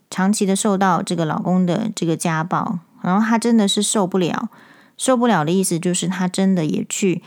[0.10, 4.50] 长期的受到这个老公的这个家暴，然后她真的是受不了，
[4.98, 7.22] 受不了的意思就是她真的也去。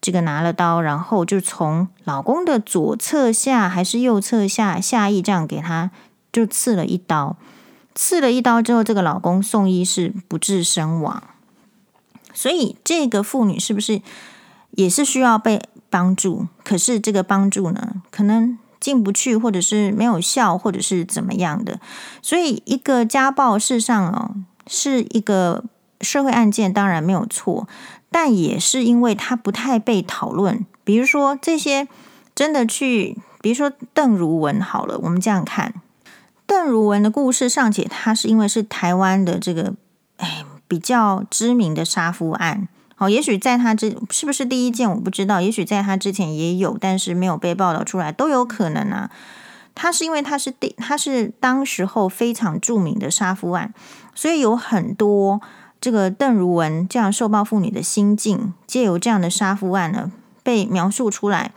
[0.00, 5.92] 这个拿了刀，然后就从老公的左侧下还是右侧下下翼这样给他
[6.32, 7.36] 就刺了一刀，
[7.94, 11.22] 刺了一刀之后，这个老公送医是不治身亡。
[12.34, 14.00] 所以这个妇女是不是
[14.70, 16.46] 也是需要被帮助？
[16.64, 21.78] 可是这个帮助呢，可能进不去，或者是没有效，或者是怎么样的？
[22.22, 24.34] 所以一个家暴事上哦，
[24.66, 25.64] 是一个
[26.00, 27.68] 社会案件，当然没有错。
[28.10, 30.64] 但也是因为他不太被讨论。
[30.84, 31.86] 比如说这些
[32.34, 35.74] 真的去，比如说邓如文好了，我们这样看
[36.52, 39.72] 邓如文的故事尚且，他是因为是台湾的这个
[40.18, 42.68] 哎比较知名的杀夫案。
[42.94, 49.10] 好，也许在他之是不是第一件我不知道，也许在他之前也有，但是没有被报道出来，都有可能啊。
[49.74, 53.72] 他是因为他是第他是当时候非常著名的杀夫案，
[54.14, 55.40] 所以有很多。
[55.80, 60.12] 这个邓如文这样受暴妇女的心境，借由这样的杀夫案呢，
[60.44, 61.50] 被描述出来。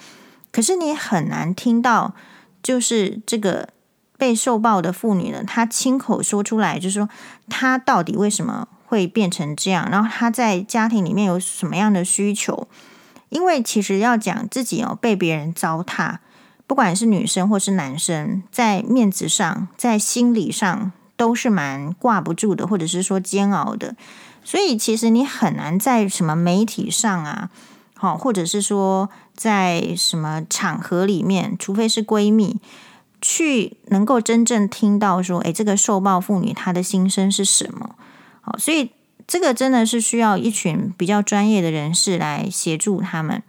[0.51, 2.15] 可是你很难听到，
[2.63, 3.69] 就是这个
[4.17, 7.09] 被受暴的妇女呢，她亲口说出来，就是说
[7.49, 12.67] 她到底为什么会变成这样，然后她在家庭里面有什么样的需求？
[13.29, 16.17] 因为其实要讲自己哦，被别人糟蹋，
[16.67, 20.91] 不管是女生或是男生，在面子上，在心理上。
[21.17, 23.95] 都是蛮挂不住的，或者是说煎熬的，
[24.43, 27.49] 所以其实你很难在什么媒体上啊，
[27.93, 32.59] 好，或者是说在什么场合里面，除非是闺蜜，
[33.27, 37.95] 去能够真正听到说，诶，这个受暴妇女她的心声是什么？
[38.41, 38.91] 好，所以
[39.25, 43.41] 这个真的是需要一群比较专业的人士来协助他们。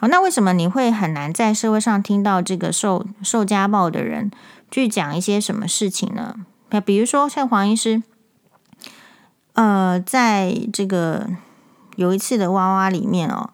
[0.00, 4.30] 好，那为什么你会很难在社会上听到这个受受家暴的人
[4.70, 6.34] 去讲一些什么事情呢？
[6.70, 8.02] 那比如说像黄医师，
[9.52, 11.28] 呃，在这个
[11.96, 13.50] 有一次的娃娃里面哦，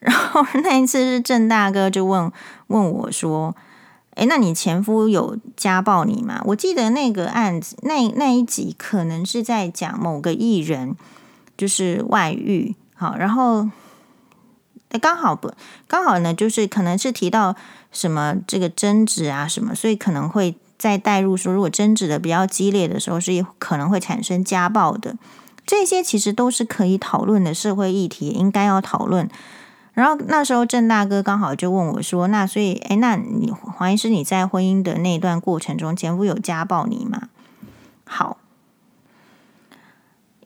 [0.00, 2.30] 然后那一次是郑大哥就问
[2.66, 3.56] 问我说
[4.14, 10.96] ：“诶，那你前夫有家暴你吗？”我记得那个案子那那一集可能是在讲某个艺人
[11.56, 13.68] 就是外遇，好，然后
[15.00, 15.52] 刚好不
[15.86, 17.54] 刚好呢，就是可能是提到
[17.92, 20.54] 什么这个争执啊什么，所以可能会。
[20.76, 25.16] 再带入说，如果争执的比较激烈的时候，是可能会产生家暴的。
[25.64, 29.30] 这些其实都是可以讨论的社会议题，应该要讨论。
[29.94, 37.28] 然后那时候郑大哥刚好就问我说：“那所以，诶，那你黄医师你在婚姻的那段过程中，前夫有家暴你吗？”
[38.04, 38.36] 好，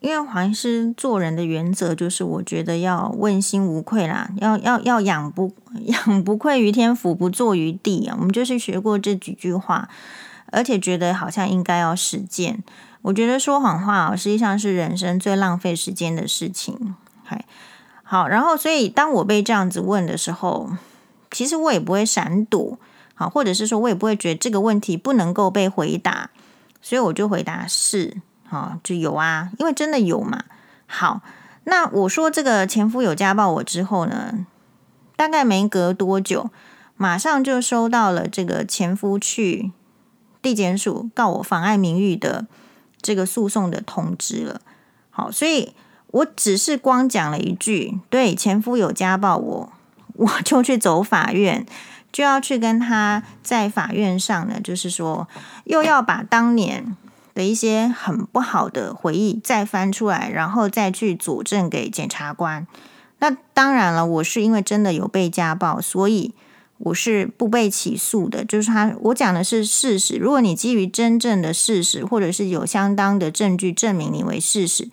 [0.00, 5.52] 因为黄医师做人的原则就是，我觉得要问心无愧啦，要要要养不
[5.86, 8.16] 养不愧于天，俯不怍于地啊。
[8.18, 9.88] 我们就是学过这几句话。
[10.50, 12.64] 而且觉得好像应该要实践。
[13.02, 16.94] 我觉得说谎话啊，实际上是人生最浪费时间的事情。
[17.22, 17.44] 嗨，
[18.10, 20.70] 好，然后所以当我被这样子问的时候，
[21.30, 22.78] 其实我也不会闪躲，
[23.14, 26.30] 好，或者是说我也不会觉得这个问题不能够被回答，
[26.80, 28.16] 所以我就回答是，
[28.48, 30.44] 好，就有啊，因为真的有嘛。
[30.86, 31.20] 好，
[31.64, 34.46] 那我说这个前夫有家暴我之后呢，
[35.14, 36.48] 大概没隔多久，
[36.96, 39.72] 马上就收到了这个前夫去。
[40.40, 42.46] 地检署告我妨碍名誉的
[43.02, 44.60] 这个诉讼的通知了，
[45.10, 45.74] 好，所以
[46.10, 49.72] 我只是光讲了一句，对，前夫有家暴我，
[50.14, 51.66] 我就去走法院，
[52.12, 55.28] 就要去跟他在法院上呢，就是说
[55.64, 56.96] 又要把当年
[57.34, 62.66] 的一些很不好的回忆再翻出来，然后再去佐证给检察官。
[63.18, 66.34] 那当然了，我是因为真的有被家暴，所以。
[66.80, 70.14] 我是不被起诉的，就是他，我讲的是事实。
[70.14, 74.88] 如果你基于真正的事实，或者是有相当的证据证明你为事实，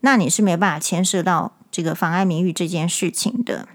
[0.00, 3.68] 那你是没办法牵涉到这个妨碍名誉这件事情的。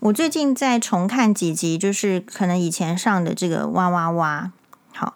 [0.00, 4.52] 我最近在重看几集，就是可能以前上的这个哇哇哇，
[4.92, 5.14] 好，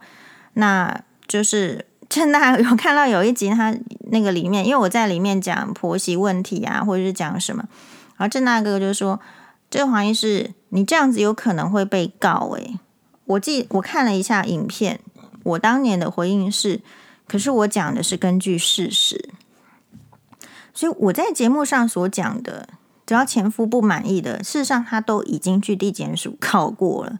[0.54, 3.76] 那就是真的有看到有一集，他
[4.10, 7.64] 那个里面，因为我在里面讲婆媳问题啊，或者是讲什么，
[8.16, 9.20] 然后郑大哥就说。
[9.72, 12.78] 这个怀疑是你这样子有可能会被告诶，
[13.24, 15.00] 我记我看了一下影片，
[15.44, 16.82] 我当年的回应是，
[17.26, 19.30] 可是我讲的是根据事实，
[20.74, 22.68] 所以我在节目上所讲的，
[23.06, 27.18] 只要前夫不满意的，事实上他都已经去地检署告过了。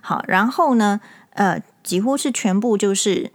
[0.00, 3.32] 好，然后呢，呃，几乎是全部就是。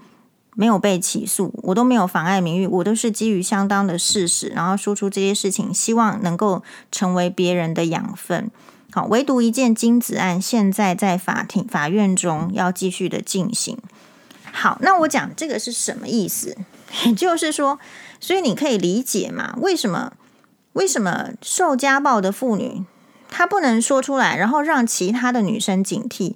[0.58, 8.50] 没有被起诉，我都没有妨碍名誉，我都是基于相当的事实，然后说出这些事情，希望能够成为别人的养分。
[8.90, 13.78] 好，唯独一件金子案，现在在法庭、法院中要继续的进行。
[14.56, 16.56] 好，那我讲这个是什么意思？
[17.18, 17.78] 就是说，
[18.22, 19.54] 所以你可以理解嘛？
[19.58, 20.14] 为什么？
[20.74, 22.86] 为什么受家暴的妇女
[23.30, 26.36] 她不能说出来，然后让其他的女生警惕？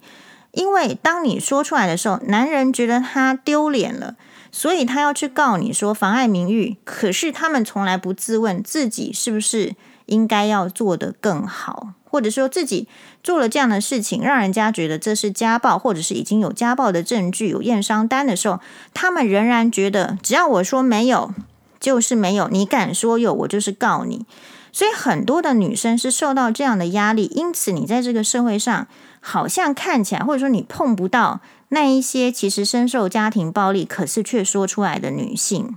[0.52, 4.16] 因为当你说出来的时候，男人觉得他丢脸了，
[4.52, 6.76] 所以他要去告你说妨碍名誉。
[6.84, 9.76] 可是他们从来不自问自己是不是
[10.08, 12.88] 应该要做得更好，或者说自己
[13.24, 18.60] 做了这样的事情，让人家觉得这是家暴，或者是已经有家暴的证据、有验伤单的时候，
[18.94, 21.34] 他们仍然觉得只要我说没有，
[21.80, 24.26] 就是没有，你敢说有，我就是告你。
[24.72, 28.88] 所以很多的女生是受到这样的压力，因此你在这个社会上
[29.20, 35.76] 好像看起来，或者说你碰不到那一些其实深受家庭暴力，可是却说出来的女性。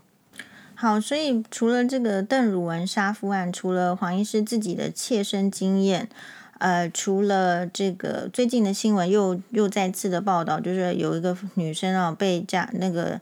[0.83, 6.09] 好，所以除了这个邓汝文杀夫案，除了黄医师自己的切身经验，
[6.59, 13.21] 呃，除了这个最近的新闻又又再次的报道，就是有一个女生啊被家那个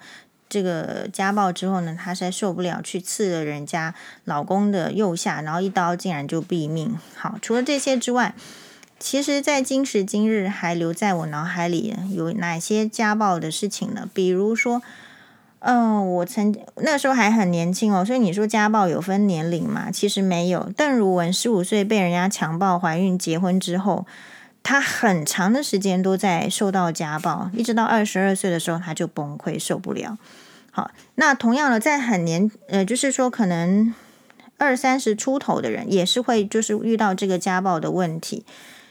[0.48, 3.94] 这个家暴之后呢，她实在受不了，去刺了人家
[4.24, 6.98] 老公的右下，然后一刀竟然就毙命。
[7.14, 8.34] 好，除了这些之外，
[8.98, 14.08] 其实，在今时今日还留在我脑海里有哪些家暴的事情呢？
[14.14, 14.80] 比如说。
[15.60, 19.90] 嗯、我曾那时候还很年轻哦，所以你说家暴有分年龄嘛？
[19.90, 20.70] 其实没有。
[20.74, 24.06] 邓如文十五岁被人家强暴怀孕结婚之后，
[24.62, 30.16] 她很长的时间都在受到家暴，一直到二十二岁的时候，她就崩溃受不了。
[30.70, 33.94] 好，那同样的，在很年呃，就是说可能
[34.56, 38.46] 二三十出头的人，也是会就是遇到这个家暴的问题。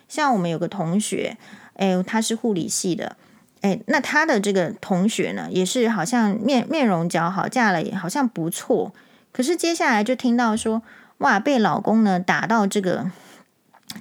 [0.08, 1.38] 像我们有个同学，
[1.73, 3.15] 哎，他是护理系的。
[3.62, 8.93] 哎，那他的这个同学呢，也是好像面面容姣好，嫁了也好像不错。
[9.34, 10.82] 可是接下来就听到说，
[11.17, 13.12] 哇，被老公呢打到这个，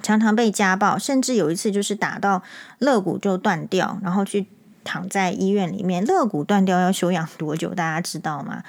[0.01, 2.41] 常常被家暴，甚至有一次就是打到
[2.77, 4.47] 肋骨就断掉，然后去
[4.85, 6.05] 躺在医院里面。
[6.05, 7.75] 肋骨断掉要休养多久？
[7.75, 8.63] 大家知道吗？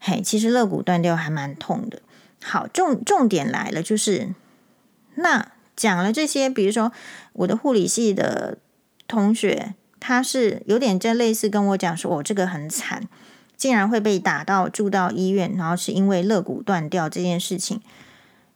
[0.00, 2.00] 嘿，其实肋骨断掉还蛮痛的。
[2.42, 4.30] 好，重重点来了，就是
[5.14, 6.90] 那讲了这些，比如说
[7.34, 8.58] 我的护理系的
[9.06, 9.74] 同学。
[10.06, 13.08] 他是有点就类似跟我讲说，我、这个很惨，
[13.56, 17.80] 竟然会被打到住到医院，然后是因为肋骨断掉这件事情。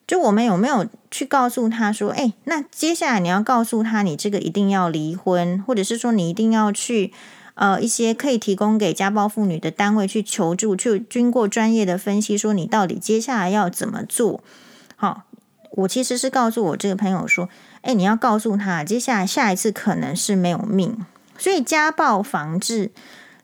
[0.06, 7.14] 就我们有没有去告诉他说，哎，那接下来你要告诉他，你这个一定要离婚，或者是说你一定要去
[7.54, 14.42] 呃一些可以提供给家暴妇女的单位去求助，去经过专业的分析，说你到底接下来要怎么做？
[14.96, 15.22] 好，
[15.70, 17.48] 我其实是告诉我这个朋友说，
[17.80, 21.06] 哎，你要告诉他，接下来下一次可能是没有命。
[21.38, 22.90] 所以家暴防治，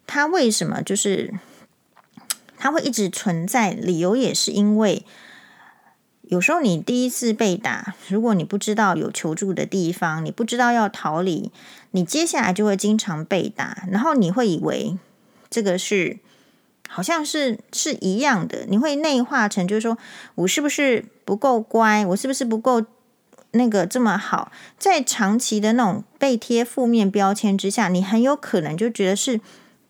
[0.07, 1.33] 它为什么就是
[2.59, 3.71] 它会一直存在？
[3.71, 5.07] 理由也是因为
[6.23, 11.53] 有时候你第一次被打，如果你不知道有求助的地方，你不知道要逃离，
[11.93, 14.99] 你接下来就会经常被打，然后你会以为
[15.49, 16.19] 这个是
[16.89, 19.97] 好像是是一样的，你会内化成就是说
[20.35, 22.85] 我是不是不够乖，我是不是不够。
[23.55, 29.41] 那个这么好，在长期的那种被贴负面标签之下，你很有可能就觉得是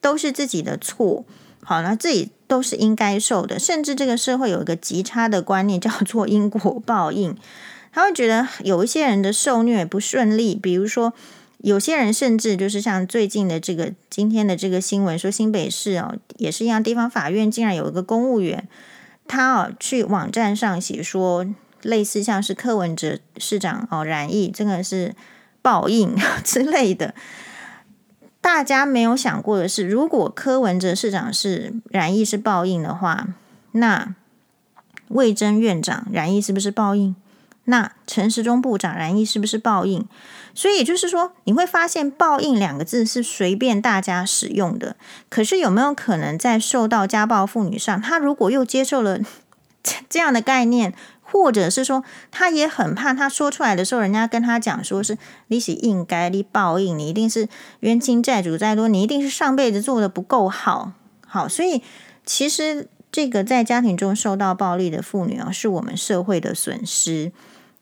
[0.00, 1.24] 都是自己的错，
[1.62, 3.58] 好，那自己都是应该受的。
[3.58, 7.34] 甚至这个社会有一个极差的观念叫做因果报应，
[7.90, 11.14] 他会觉得有一些人的受虐不顺利，比如说
[11.58, 18.68] 有些人甚至就是像最近的这个今天的这个新闻说，新北市哦也是一样，地方法院竟然有一个公务员，
[19.26, 21.46] 他哦去网站上写说。
[21.84, 25.14] 类似像是柯文哲市长哦染疫，真的是
[25.62, 27.14] 报应 之类的。
[28.40, 33.28] 大家没有想过的是，如果柯文哲市长是染疫是报应的话，
[33.72, 34.14] 那
[35.08, 37.14] 魏珍院长染疫是不是报应？
[37.66, 40.06] 那陈时中部长染疫是不是报应？
[40.54, 44.96] 所以也就是说，你会发现“报应”两个字是随便大家使用的。
[45.30, 49.18] 可是有没有可能在受到家暴妇女上，她如果又接受了
[50.10, 50.92] 这样的概念？
[51.24, 57.48] 或者是说，他也很怕，他说出来的时候，人家跟他讲说是你是应该你报应，你一定是
[57.80, 60.92] 冤亲债主再多，你一定是上辈子做的不够好，
[61.26, 61.82] 好，所以
[62.24, 67.32] 其实这个在家庭中受到暴力的妇女啊，是我们社会的损失。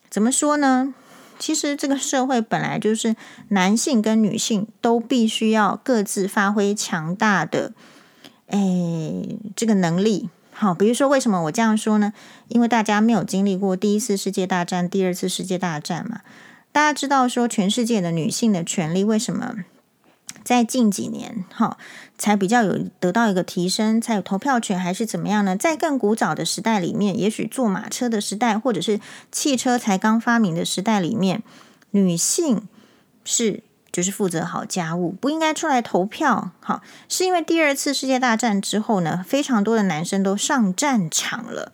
[0.09, 0.95] 怎么说呢？
[1.39, 3.15] 其实这个社会本来就是
[3.49, 7.73] 男性跟女性都必须要各自发挥强大的，
[8.47, 10.29] 诶，这个能力。
[10.63, 12.13] 好，比如说为什么我这样说呢？
[12.47, 16.21] 因为大家没有经历过第一次世界大战、第二次世界大战嘛。
[16.71, 19.55] 大家知道说，全世界的女性的权利为什么
[20.41, 21.77] 在近几年哈
[22.17, 25.57] 才比较有得到一个提升，才有投票权还是怎么样呢？
[25.57, 29.01] 在更古早的时代里面，也许坐马车的时代，或者是
[29.33, 31.43] 汽车才刚发明的时代里面，
[31.91, 32.65] 女性
[33.25, 33.63] 是。
[33.93, 36.49] 就是负责好家务，不应该出来投票。
[36.59, 41.71] 好，是因为第二次世界大战之后呢，非常多的男生都上战场了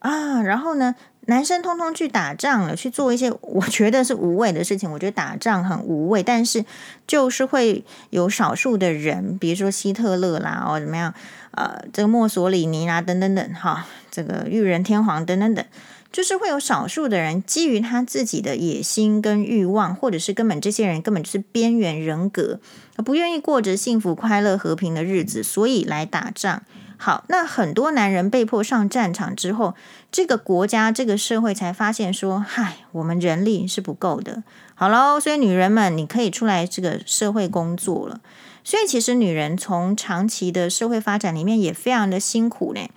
[0.00, 0.42] 啊。
[0.42, 4.90] 然后呢，男生通通去打仗了，去做一些我觉得是无谓的事情。
[4.90, 6.64] 我觉得打仗很无谓，但是
[7.06, 11.14] 就是会有少数的人，比如说希特勒啦，或怎么样，
[11.52, 15.64] 呃，这个墨索里尼啦，等等等，哈，这个裕仁天皇等等等。
[16.12, 22.60] 就是会有少数的人基于他自己的野心跟欲望，或者是根本这些人根本就是边缘人格，
[23.04, 26.62] 不愿意过着幸福、快乐、和平的日子，所以来打仗。
[26.98, 29.74] 好，那很多男人被迫上战场之后，
[30.10, 34.42] 这个国家、这个社会才发现说，嗨，我们人力是不够的。
[34.74, 38.20] 好喽，所以女人们，你可以出来这个社会工作了。
[38.64, 42.88] 所以其实女人从长期的社会发展里面也非常的辛苦呢。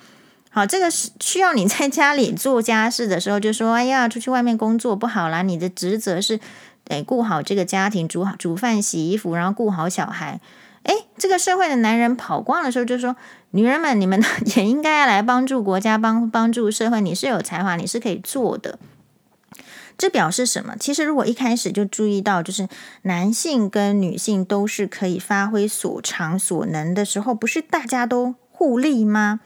[0.49, 6.39] 好，这个是需要你在家里做家事的时候，就说，哎呀，出去外面工作不好啦，你的职责是
[6.83, 10.41] 得顾好这个家庭，煮好煮饭、洗衣服，然后顾好小孩。
[10.83, 13.15] 哎，这个社会的男人跑光的时候，就说。
[13.51, 14.23] 女人们，你们
[14.55, 17.01] 也应该来帮助国家，帮帮助社会。
[17.01, 18.77] 你是有才华，你是可以做的。
[19.97, 20.75] 这表示什么？
[20.79, 22.67] 其实，如果一开始就注意到，就是
[23.01, 29.39] 男性跟女性都是可以发挥所长所能的时候，不是大家都互利吗？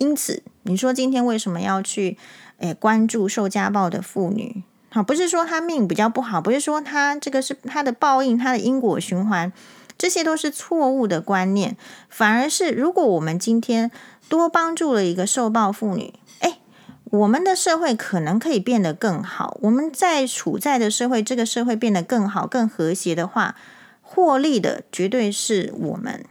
[0.00, 2.16] 因此，你说今天为什么要去
[2.56, 4.64] 诶关注受家暴的妇女？
[4.88, 9.52] 好，不是说她命比较不好，不是说她这个是她的报应，她的因果循环。
[9.98, 11.76] 这些都是错误的观念，
[12.08, 13.90] 反而是如果我们今天
[14.30, 16.58] 多帮助了一个受暴妇女，哎，
[17.04, 19.58] 我们的社会可能可以变得更好。
[19.60, 23.54] 我们在处在的社会，这个社会变得更好、更和谐的话，
[24.00, 26.24] 获利的绝对是我们。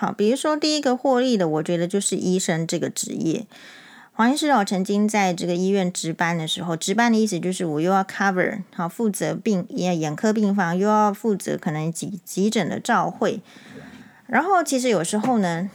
[0.00, 3.46] 好，比如说第一个获利的，我觉得就是医生这个职业。
[4.12, 13.40] 黄医师哦，曾经在这个医院值班的时候，值班的意思就是我又要 cover 好负责病眼眼科病房，又要负责可能急急诊的照会。
[14.28, 15.68] 然后其实有时候呢，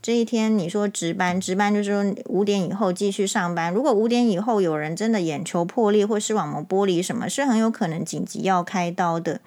[0.00, 3.72] 这一天你说值班，值班就是说五点以后继续上班。
[3.72, 9.40] 如果五点以后有人真的眼球破裂或视网膜剥离什么，是很有可能紧急要开刀的。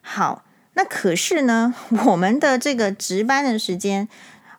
[0.00, 0.44] 好，
[0.74, 1.74] 那可是呢，
[2.06, 4.08] 我们的这个值班的时间。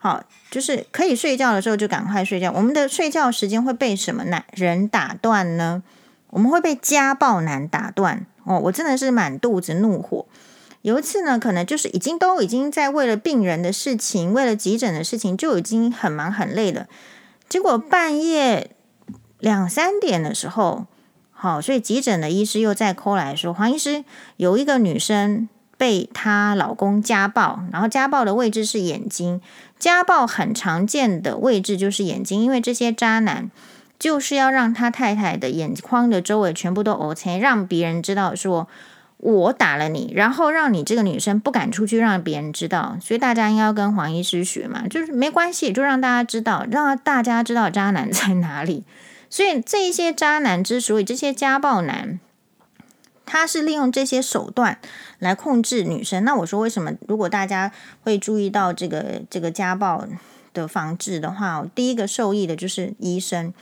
[0.04, 2.52] 好，就是可以睡觉的时候就赶快睡觉。
[2.52, 5.84] 我们的睡觉时间会被什么男人打断呢？
[6.32, 8.58] 我们会被家暴男打断哦！
[8.58, 10.26] 我真的是满肚子怒火。
[10.82, 16.88] 有一次呢，可能就是已经都已经在为了病人的事情，为了急诊的事情，就已经很忙很累了。
[17.48, 18.72] 结果半夜
[19.38, 20.88] 两三点的时候，
[21.32, 24.04] 好，所以急诊的医师又再 call 来说，黄医师
[24.38, 25.48] 有一个女生。
[25.82, 29.42] 被她老公家暴，然后家暴的位置是眼睛。
[29.80, 33.50] 家暴很常见的位置就是眼睛，因为这些渣男
[33.98, 38.68] 就是要让他太太的眼眶的周围全部都 OK，让别人知道说
[39.18, 42.96] 我打了你，然后让你这个女生不敢出去，让别人知道。
[43.02, 48.84] 所以大家应该要跟黄医师学嘛，就是没关系，就让大家知道，让大家知道渣男在哪里。
[49.32, 52.20] 所以这些渣男之所以这些家暴男。
[53.32, 54.78] 他是利用这些手段
[55.20, 56.26] 来控制女生。
[56.26, 57.72] 那我说，为什么如果大家
[58.04, 60.06] 会注意到这个这个家暴
[60.54, 63.54] 的防治的话，第一个受益的就是医生，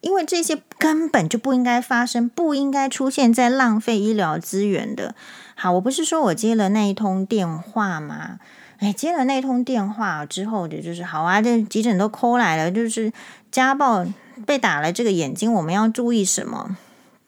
[0.00, 5.14] 因为这些根本就不应该发生，不应该出现在浪费医疗资源的。
[5.54, 8.38] 好，我不是说我接了那一通电话吗？
[8.78, 13.12] 哎，接了那通电话之后的就是好啊，这急诊都 call 来了，就是
[13.50, 14.06] 家暴
[14.46, 16.78] 被打了这个眼睛，我们要注意什么？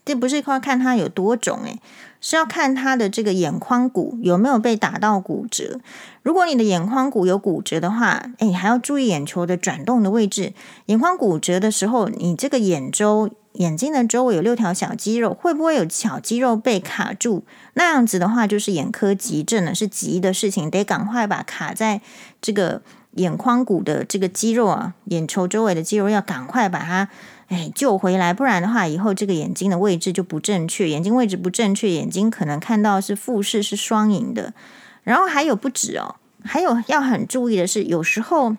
[0.04, 1.80] 这不是要看它有多肿诶，
[2.20, 5.80] 是要看他的这个眼眶骨有没有被打到骨折。
[6.22, 10.52] 如果你的眼眶骨有骨折的话，诶，还要注意眼球的转动的位置。
[10.86, 17.42] 眼眶骨折的时候，你这个眼周眼睛的周围有六条小肌肉，会不会有小肌肉被卡住？
[17.72, 22.02] 那样子的话，就是眼科急症了，是急的事情，得赶快把卡在
[22.42, 22.82] 这个
[23.12, 27.08] 眼眶骨的这个肌肉啊，眼球周围的肌肉要赶快把它。
[27.48, 30.88] 哎，救回来，不然的话，以后这个眼睛的位置就不正确。
[30.88, 34.54] 眼睛位置不正确，眼睛可能看到是复视是双影的。
[35.02, 38.56] 然后还有不止哦，还有要很注意的是，有时候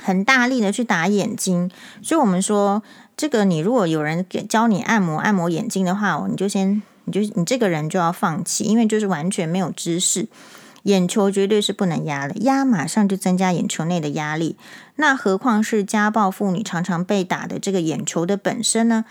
[0.00, 1.70] 很大力的去打眼睛。
[2.00, 2.82] 所以我们说，
[3.16, 10.28] 这个你如果有人给教你按摩按摩眼睛的话，你就先，你就你这个人就要放弃，因为就是完全没有知识。
[10.84, 14.56] 眼球绝对是不能压的，压马上就增加眼球内的压力。
[14.96, 19.04] 那何况是家暴妇女常常被打的这个眼球的本身呢？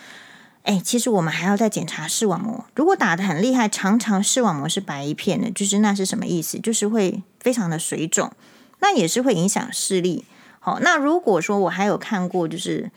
[0.63, 2.65] 诶，其实我们还要再检查视网膜。
[2.74, 6.57] 如果打得很厉害，常常视网膜是白一片的，就是那是什么意思？
[6.57, 8.32] 就是会非常的水肿，
[8.80, 10.24] 那也是会影响视力。
[10.59, 12.91] 好，那如果说我还有看过，就是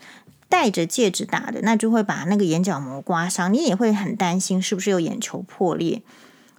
[0.47, 6.01] 戴着戒指打的，那就会把那个眼角膜刮伤，你也会很担心是不是有眼球破裂。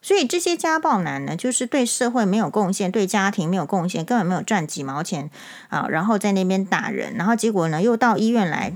[0.00, 5.28] 所以这些家暴男呢，就是对社会没有贡献，对家庭没有贡献，根本没有赚几毛钱
[5.68, 8.72] 啊，然后在那边打人，然后结果呢又到医院来，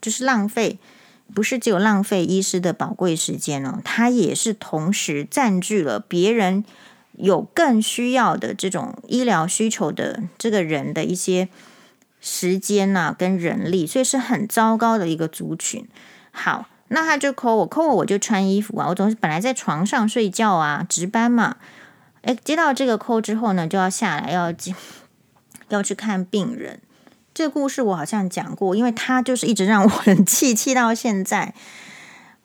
[0.00, 0.78] 就是浪费，
[1.34, 6.64] 不是只有浪费医师的宝贵时间哦，他也是同时占据了别人
[7.12, 11.48] 有更需要的这种医疗需求的这个人的一些
[12.20, 15.86] 时间呐，跟人力，所以是很糟糕的一个族群。
[16.30, 16.66] 好。
[16.92, 21.56] 那他就扣我扣我我就穿衣服啊，我总是本来在床上睡觉啊，值班嘛。
[22.22, 24.54] 诶，接到这个扣之后呢，就要下来要
[25.68, 26.80] 要去看病人。
[27.34, 31.54] 这个故事我好像讲过，因为他就是一直让我很气，气到现在，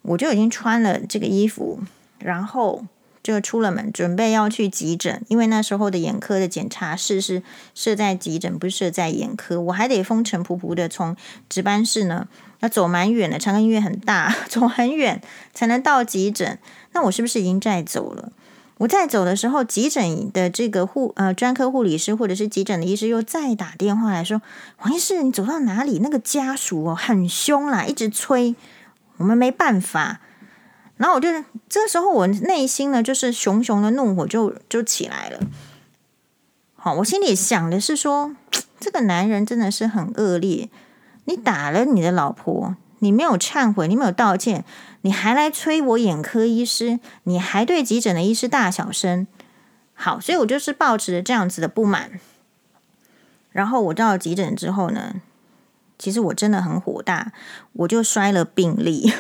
[0.02, 1.82] 我就已经穿了这个衣服，
[2.20, 2.86] 然后
[3.34, 7.44] 就出了门，准备要去急诊，因为那时候的眼科的检查室是
[7.76, 11.16] 设在急诊，不是设在眼科，我还得风尘仆仆的从
[11.50, 12.28] 值班室呢，
[12.62, 15.22] 要走蛮远的，长庚医院很大， 走很远
[15.54, 16.58] 才能到急诊，
[16.94, 18.32] 那我是不是已经在走了？
[18.78, 24.42] 我在走的时候，急诊的这个护呃专科护理师或者是急诊的医师又再打电话来说
[24.78, 25.98] ：“黄医师，你走到哪里？
[26.00, 28.56] 那个家属哦很凶啦，一直催，
[29.18, 30.22] 我们没办法。”
[30.98, 31.30] 然后我就
[31.70, 35.40] 这时候我内心呢就是熊熊的怒火就就起来了。
[36.76, 38.36] 好，我心里想的是说，
[38.80, 40.70] 这个男人真的是很恶劣，
[41.26, 42.76] 你打了你的老婆。
[43.00, 44.66] 你没有忏悔，你没有道歉，
[45.02, 49.28] 你还来催我眼科医师，你还对急诊的医师大小声。
[49.94, 52.20] 好，所以我就是抱持着这样子的不满。
[53.52, 55.22] 然后我到急诊之后呢，
[56.00, 57.34] 其实我真的很火大，
[57.74, 59.14] 我就摔了病历。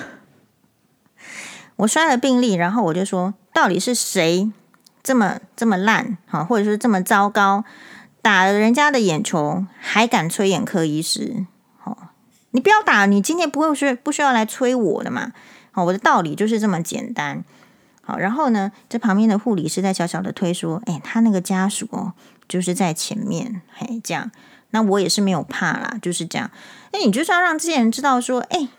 [1.77, 4.51] 我摔了病历，然后我就说，到底是谁
[5.01, 7.63] 这么这么烂，哈，或者说这么糟糕，
[8.21, 11.45] 打了人家的眼球，还敢催眼科医师？
[12.51, 15.31] 你不要打，你今天不会是不需要来催我的嘛？
[15.71, 17.43] 好，我的道理就是这么简单。
[18.01, 22.13] 好，然后呢，这旁边的护理师在小小的推说：“哎，他那个家属哦，
[22.47, 24.31] 就是在前面，嘿，这样。
[24.71, 26.49] 那我也是没有怕啦，就是这样。
[26.93, 28.69] 那你就是要让这些人知道说，哎，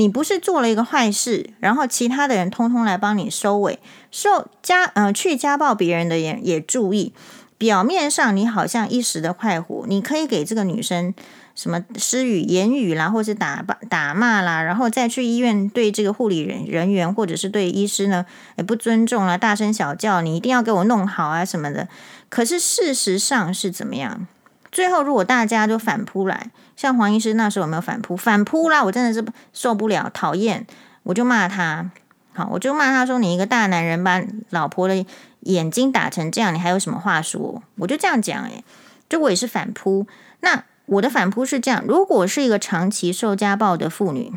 [0.00, 3.78] 你不是做了一个坏事，然后其他的人通通来帮你收尾，
[4.10, 7.12] 受家呃去家暴别人的人也注意。
[7.58, 11.12] 表面上你好像一时的快活，你可以给这个女生。”
[11.56, 18.24] 什么施语言语啦，或是打打骂啦，然后再去医院对这个护理人人员或者是对医师呢，
[18.56, 21.86] 也不尊重啦，大声小叫，你一定要给我弄好啊什么的。
[22.30, 24.26] 可是事实上是怎么样？
[24.72, 26.50] 最后如果大家都反扑来，
[26.80, 28.16] 像黄医师那时候有没有反扑？
[28.16, 29.22] 反扑啦，我真的是
[29.52, 30.66] 受不了，讨厌，
[31.02, 31.90] 我就骂他。
[32.32, 35.04] 好，我就骂他说：“你一个大男人把老婆的
[35.40, 38.64] 眼睛打成这样，你还有什么话说？”我就这样讲，诶，
[39.10, 40.06] 就我也是反扑。
[40.40, 40.64] 那。
[40.86, 44.32] 我的反扑是这样：如果是一个长期受家暴的妇女，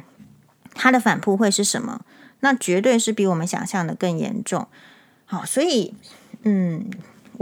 [0.76, 2.02] 她的反扑会是什么？
[2.42, 4.68] 那绝对是比我们想象的更严重。
[5.26, 5.96] 好，所以，
[6.44, 6.92] 嗯，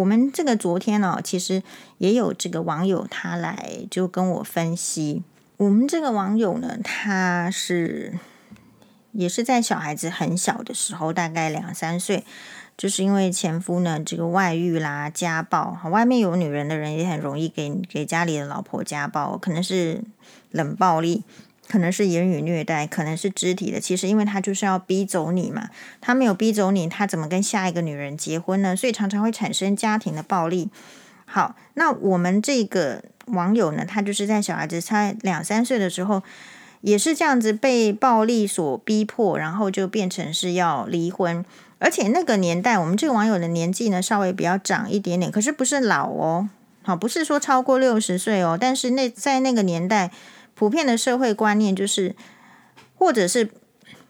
[0.02, 1.62] 我们这个昨天呢、其实
[2.00, 5.22] 也有这个网友他来就跟我分析。
[5.58, 8.18] 我们这个网友呢，他是
[9.12, 12.26] 也是在小孩子很小的时候，大概两三岁。
[12.78, 20.02] 就是因为前夫呢，这个外遇啦、家暴，外面有女人的人也很容易给给家里的老婆家暴，可能是
[20.50, 21.24] 冷暴力，
[21.72, 23.80] 可能是言语虐待，可能是肢体的。
[23.80, 25.70] 其实因为他就是要逼走你嘛，
[26.02, 28.76] 他没有逼走你，他怎么跟下一个女人结婚呢？
[28.76, 30.70] 所以常常会产生家庭的暴力。
[31.24, 36.22] 好，那我们这个网友呢，他就是在小孩子才两三岁的时候，
[36.82, 41.46] 也是这样子被暴力所逼迫，然后就变成是要离婚。
[41.80, 46.50] 而且那个年代，我们这个网友的年纪呢，稍微比较长一点点，可是不是老哦，
[46.84, 48.58] 好，不是说超过六十岁哦。
[48.60, 50.12] 但是那在那个年代，
[50.56, 52.16] 普遍的社会观念就是，
[52.96, 53.50] 或者是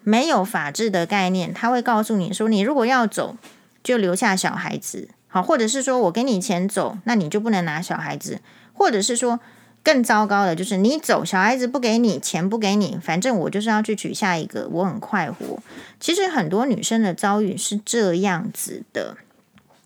[0.03, 3.37] 没有法治的概念，他会告诉你说，你如果要走，
[3.83, 8.39] 就留下小孩子，好，或者是说我给你钱走，那你就不能拿小孩子，
[8.73, 9.39] 或者是说。
[9.83, 15.57] 更糟糕的就是你走，小孩子不给你钱，不给你，反正我就是要去娶下一个，我很快活。
[15.99, 19.17] 其实很多女生的遭遇是这样子的。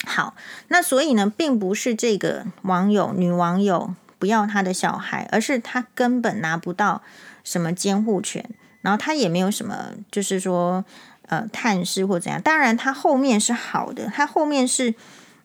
[0.06, 0.36] 好，
[0.68, 7.02] 那所以呢，并不是这个网友女网友不要他的小孩，而是他根本拿不到
[7.44, 8.50] 什么监护权，
[8.82, 10.84] 然后他也没有什么，就是说
[11.28, 12.42] 呃探视或怎样。
[12.42, 14.96] 当然，他后面是好的，他后面是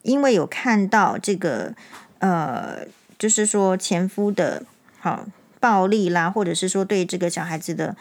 [0.02, 1.74] 因为有看到这个
[2.18, 2.86] 呃。
[3.20, 4.62] 就是说前夫的
[4.98, 5.26] 好
[5.60, 7.94] 暴力啦，或者是说对这个小孩子的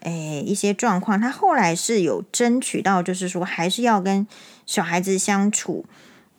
[0.00, 4.26] 诶一些状况，他后来是有争取到，就是说还是要跟
[4.66, 5.86] 小孩子相处。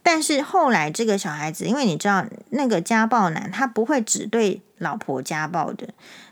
[0.10, 5.90] 但是后来这个小孩子，因为你知道那个家暴男，他不会只对老婆家暴的，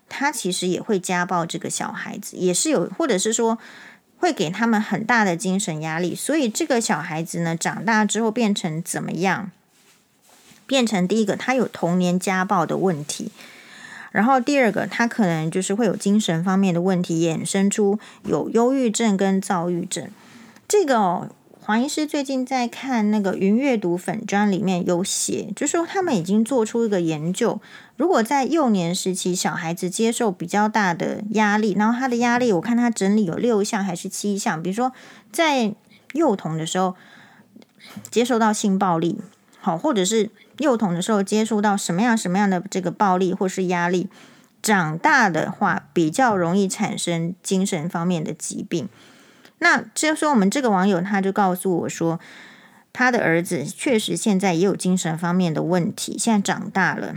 [0.08, 3.58] 他其实也会家暴这个小孩子，也是有，或者是说
[4.18, 6.16] 会给他们很大的精神压力。
[6.16, 9.52] 所以这个小孩子呢，长大之后变成怎么样？
[10.66, 13.30] 变成第一个，他有童年家暴的问题，
[14.14, 20.10] 然后第二个，他可能就是会有精神方面的问题，衍生出有忧郁症跟躁郁症。
[20.66, 21.30] 这个哦，
[21.66, 27.60] 黄医师最近在看那个云阅读粉专里面有写，就是说他们已经做出一个研究，
[27.98, 34.92] 如果在幼年时期小孩子接受比较大的压力，然后他的压力，我看他整理有六项还是七项，比如说
[35.32, 35.74] 在
[36.14, 36.96] 幼童的时候
[38.12, 39.20] 接受到性暴力，
[39.60, 40.30] 好，或者是。
[40.60, 44.08] 幼童的时候接触到什么样什么样的这个暴力或是压力，
[44.62, 48.88] 长大的话比较容易产生精神方面的疾病。
[49.60, 52.20] 那就说我们这个网友他就告诉我说，
[52.94, 57.16] 他的儿子确实现在也有精神方面的问题，现在长大了，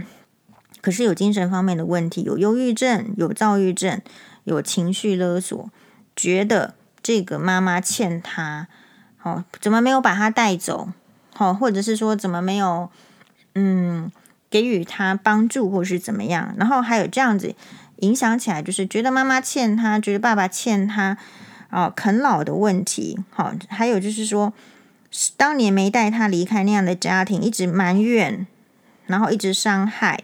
[0.80, 4.01] 可是有精神方面的问题，有忧郁症，有躁郁症，
[4.45, 5.70] 有情绪勒索，
[6.16, 8.68] 觉得这个妈妈欠他，
[9.16, 10.89] 好，怎么没有把他带走？
[11.34, 12.91] 好，或者是说怎么没有，
[13.55, 14.11] 嗯，
[14.51, 16.55] 给予他帮助，或是怎么样？
[16.57, 17.55] 然后还有这样子
[17.99, 21.16] 影响起来，就是觉得妈妈欠他，觉得爸爸欠他，
[21.71, 23.19] 啊，啃老的问题。
[23.31, 24.53] 好，还有就是说。
[25.39, 28.47] 当年没带他离开那样的家庭，一直埋怨，
[29.07, 30.23] 然后一直伤害，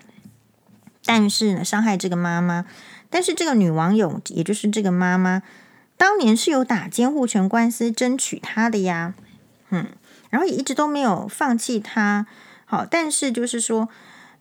[1.07, 2.67] 但是呢，伤害这个妈妈。
[3.09, 5.43] 但是这个女网友，也就是这个妈妈，
[5.97, 9.15] 当年是有打监护权官司争取他的呀，
[9.71, 9.87] 嗯，
[10.29, 12.27] 然后也一直都没有放弃他。
[12.67, 13.89] 好，但是就是说，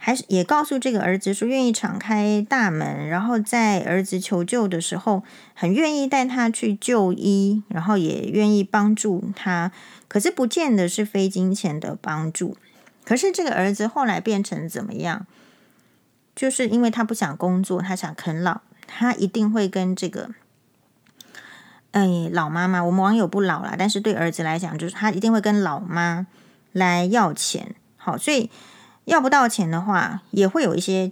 [0.06, 5.24] 还是也告诉这个儿子说，愿意敞开大门，然后在儿子求救的时候，
[5.54, 9.72] 很愿意带他去就医，然后也愿意帮助他。
[10.10, 12.58] 可是不见得是非金钱的帮助。
[13.06, 15.26] 可是这个儿子后来变成怎么样？
[16.36, 20.32] 就是因为他不想工作，他想啃老，他一定会跟这个，
[21.92, 22.84] 哎，老妈妈。
[22.84, 26.28] 我们网友不老了，但是对儿子来讲，就是他一定会跟老妈
[26.74, 27.74] 来要钱。
[27.96, 28.50] 好，所以
[29.06, 31.12] 要不到钱的话，也会有一些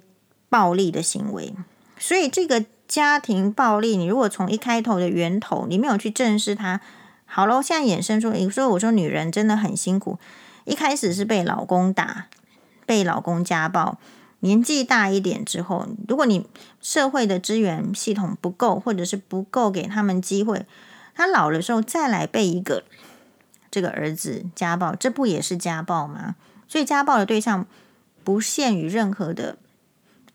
[0.50, 1.54] 暴力的行为。
[1.98, 6.82] 所以这个家庭暴力，你如果从一开头的源头，你没有去正视它。
[7.26, 10.18] 好了，现在衍生说，你说我说女人真的很辛苦。
[10.66, 12.28] 一开始是被老公打，
[12.86, 13.98] 被老公家暴，
[14.42, 16.46] 年纪大一点之后，如果你
[16.82, 20.66] 社会的资源系统不够，或者是不够给他们机会，
[21.16, 22.84] 他老的时候再来被一个
[23.70, 26.36] 这个儿子家暴，这不也是家暴吗？
[26.68, 27.66] 所以家暴的对象
[28.24, 29.57] 不限于任何的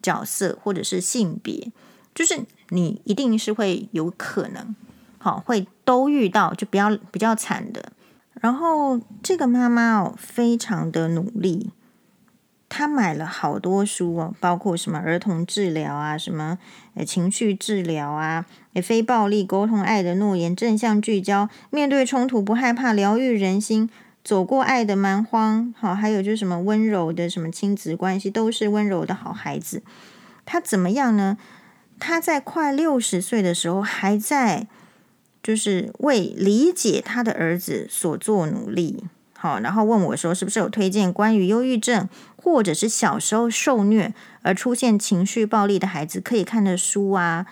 [0.03, 1.73] 角色或者是性别，
[2.15, 4.75] 就是你一定是会有可能。
[5.19, 7.93] 好，会都遇到，就比较比较惨的。
[8.41, 11.71] 然后这个妈妈哦，非常的努力，
[12.69, 16.59] 她买了好多书哦，包括什么儿童治疗啊，什么
[16.95, 18.45] 呃情绪治疗啊，
[18.85, 23.91] 非暴力沟通、爱的诺言、正向聚焦、面对冲突不害怕、疗愈人心、
[24.27, 25.73] 走过爱的蛮荒。
[25.79, 29.83] 好，还有就是什么温柔的什么亲子关系，都是温柔的好孩子。
[30.45, 31.39] 他怎么样呢？
[32.01, 34.67] 他在快六十岁的时候还在。
[35.43, 39.05] 就是为理解他的儿子所做努力，
[39.39, 44.13] 好，然后问我说，是不是有推荐关于忧郁症或者是小时候受虐
[44.43, 47.47] 而出现情绪暴力的孩子可以看的书啊？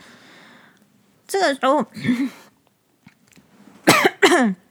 [1.28, 1.86] 这个时候，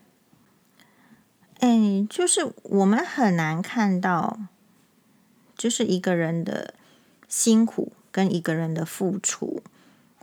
[1.63, 4.37] 哎，就是我们很难看到，
[5.57, 6.73] 就是一个人的
[7.29, 9.63] 辛苦跟一个人的付出，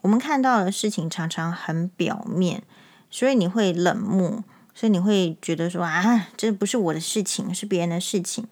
[0.02, 2.62] 我们看到的事情常常很表面。
[3.10, 8.46] 所以你会冷漠，所以你会觉得说啊，这不是我的事情，是别人的事情。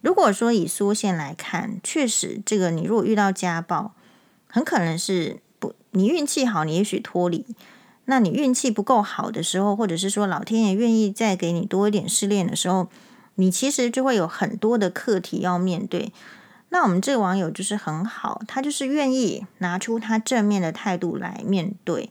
[0.00, 3.92] 如果说以缩线来看，确实，这个你如果遇到家暴，
[4.46, 7.44] 很可能是不，你运气好，你也许脱离；
[8.06, 12.88] 那你运气不够好的时候，或者是说老天爷愿意再给你多一点试炼的时候，
[13.34, 16.12] 你其实就会有很多的课题要面对。
[16.70, 22.10] 那我们这个网友就是很好，他就是愿意拿出他正面的态度来面对。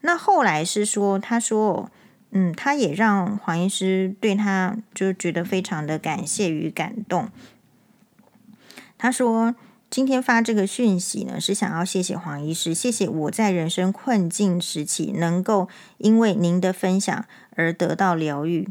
[0.00, 1.90] 那后来是说，他说，
[2.30, 7.30] 嗯，他也让黄医师对他就觉得非常的感谢与感动。
[8.98, 9.54] 他说，
[9.88, 15.68] 今天发这个讯息呢，是想要谢谢黄医师，谢谢我在人生困境时期能够
[15.98, 17.24] 因为您的分享
[17.54, 18.68] 而得到疗愈。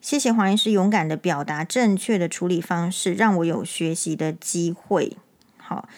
[0.00, 5.16] 谢谢黄医师勇敢的表达正确的处理方式，让我有学习的机会。
[5.58, 5.88] 好，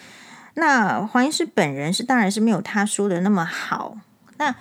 [0.55, 3.97] 那黄医师本人是当然是没有他说的那么好。
[4.37, 4.55] 那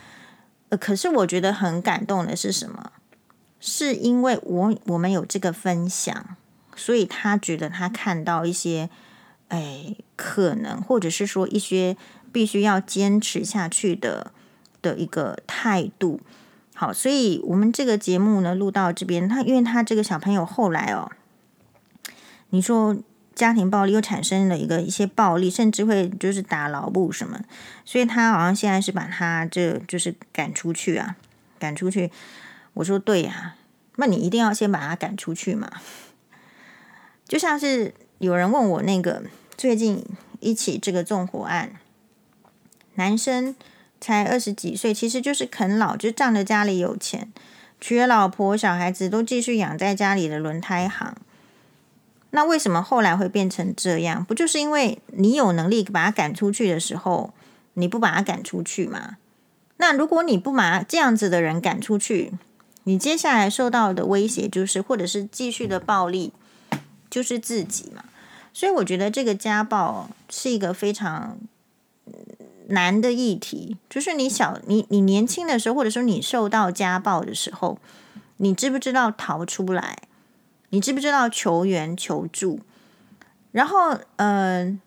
[0.69, 2.93] 呃，可是我觉得很感动的是什么？
[3.59, 6.37] 是因为我我们有这个分享，
[6.77, 8.89] 所以他觉得他看到一些，
[9.51, 11.97] 哎，可能或者是说一些
[12.33, 14.33] 必须要坚持下去的
[14.83, 16.19] 的一个态度。
[16.75, 21.13] 好，所以我们这个节目呢录到这边，他因为他这个小朋友后来哦，
[22.49, 22.97] 你说。
[23.33, 27.41] 家庭暴力又产生了一个一些暴力，甚至会就是打老母什么，
[27.87, 31.17] 所以他好像现在是把他这就是赶出去啊，
[31.59, 32.11] 赶出去。
[32.75, 33.55] 我说对呀，
[33.97, 35.71] 那你一定要先把他赶出去嘛。
[37.27, 39.23] 就像是有人问我那个
[39.61, 40.03] 最近
[40.39, 41.73] 一起这个纵火案，
[42.95, 43.55] 男生
[44.01, 47.31] 才二十几岁，其实就是啃老，就仗着家里有钱，
[47.79, 51.15] 娶了老婆，小孩子都继续养在家里的轮胎行。
[52.31, 54.25] 那为什么后来会变成这样？
[54.25, 57.35] 不就是因为你有能力把他赶出去的时候，
[57.75, 59.19] 你不把他赶出去吗？
[59.77, 62.33] 那如果你不把这样子的人赶出去，
[62.85, 66.33] 你接下来受到的威胁就是，或者是继续的暴力，
[67.11, 68.05] 就是自己嘛。
[68.53, 71.39] 所以我觉得这个家暴是一个非常
[72.69, 73.77] 难的议题。
[73.89, 77.79] 就是你小你你年轻的时候，或者说你受到家暴的时候，
[78.39, 79.99] 你知不知道逃出来？
[80.71, 82.61] 你知不知道求援求助？
[83.51, 84.79] 然后，呃，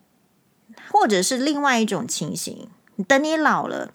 [0.90, 2.66] 或者是另外一种情形，
[3.06, 3.90] 等你老了，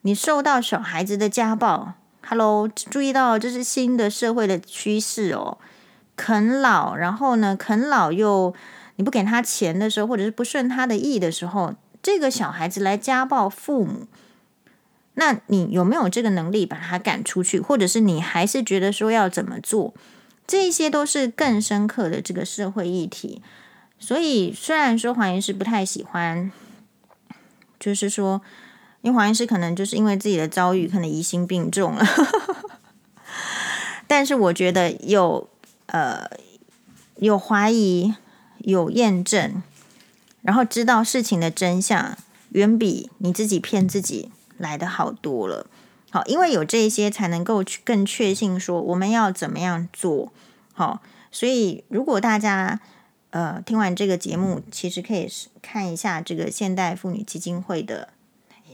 [0.00, 1.92] 你受到小孩子的家暴
[2.26, 5.58] ，Hello，注意到这是新的社会的趋势哦。
[6.16, 8.52] 啃老，然后呢，啃老又
[8.98, 14.08] 你不给他钱的时候，或者是不顺他的意的时候，这个小孩子来家暴父母，
[15.14, 17.60] 那你有没有这个能力把他赶出去？
[17.60, 19.94] 或者是你还是觉得说要怎么做？
[20.46, 23.42] 这些都是更深刻的这个社会议题，
[23.98, 26.50] 所以虽然说黄医师不太喜欢，
[27.78, 28.40] 就是说，
[29.02, 32.04] 因为黄医师可能就是因为自己的遭遇，可能疑心病重了，
[34.08, 35.48] 但是我觉得有
[35.86, 36.26] 呃
[37.16, 38.14] 有怀疑、
[38.60, 39.62] 有验证，
[40.42, 42.16] 然后知道事情的真相，
[42.50, 45.66] 远比你自己骗自己来的好多了。
[46.10, 50.32] 好，因为有这些，才能够去更确信说我们要怎么样做。
[50.72, 52.80] 好，所以如果大家
[53.30, 55.30] 呃听完这个节目，其实可以
[55.60, 58.08] 看一下这个现代妇女基金会的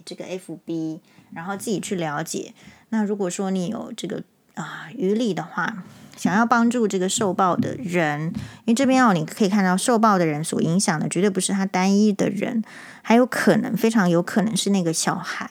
[0.04, 1.00] 这个 FB，
[1.32, 2.54] 然后自己去了解。
[2.90, 4.22] 那如果说你有这个
[4.54, 5.82] 啊余力的话，
[6.16, 8.32] 想要帮助这个受暴的人，
[8.64, 12.62] 因为这边哦你可以看到受暴的人所影响的绝对不是他单一的人，
[13.02, 15.50] 还有可能非常有可能是那个小孩。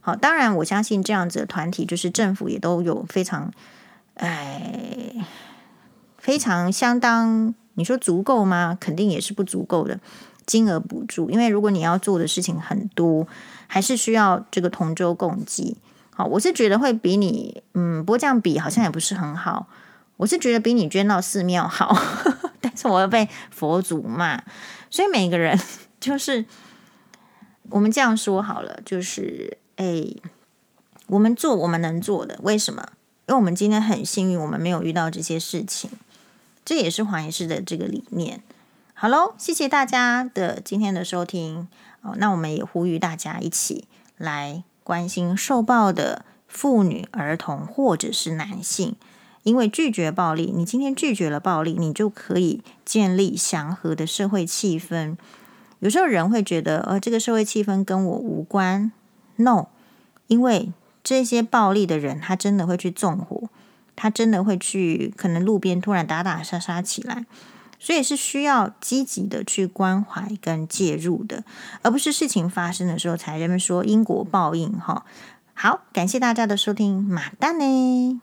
[0.00, 3.52] 好，当然我相信这样子的团体，就是政府也都有非常，
[4.14, 5.12] 哎，
[6.16, 8.76] 非常相当，你说足够吗？
[8.80, 10.00] 肯定也是不足够的
[10.46, 13.28] 金额补助，因为如果你要做的事情很多，
[13.66, 15.76] 还是需要这个同舟共济。
[16.14, 19.66] 好，我是觉得会比你，嗯，不过这样比好像也不是很好。
[20.18, 21.96] 我是觉得比你捐到寺庙好，
[22.60, 24.42] 但是我要被佛祖骂，
[24.90, 25.58] 所以每个人
[25.98, 26.44] 就是
[27.70, 29.56] 我们这样说好了，就是。
[29.80, 30.04] 哎，
[31.06, 32.88] 我们做我们能做的，为什么？
[33.28, 35.88] 因为我们今天很幸运，我们没有遇到这些事情，
[36.64, 38.42] 这也是黄医师的这个理念。
[38.92, 41.68] 好喽，谢谢大家的今天的收听。
[42.02, 48.96] 哦，那我们也呼吁大家一起来关心受暴的妇女、儿童或者是男性，
[49.42, 55.16] 因为拒绝暴力，你今天拒绝了暴力，你就可以建立祥和的社会气氛。
[55.80, 58.90] 有时候人会觉得，呃，这个社会气氛跟我无关。
[59.36, 59.66] No，
[60.26, 60.72] 因为
[61.04, 63.48] 这些暴力的人，他真的会去纵火，
[63.94, 67.24] 他真的会去可能路边突然打打杀杀起来，
[67.78, 71.44] 所以是需要积极的去关怀跟介入的，
[71.82, 75.06] 而不是事情发生的时候才人们说因果报应哈。
[75.54, 78.20] 好，感谢大家的收听，马丹呢。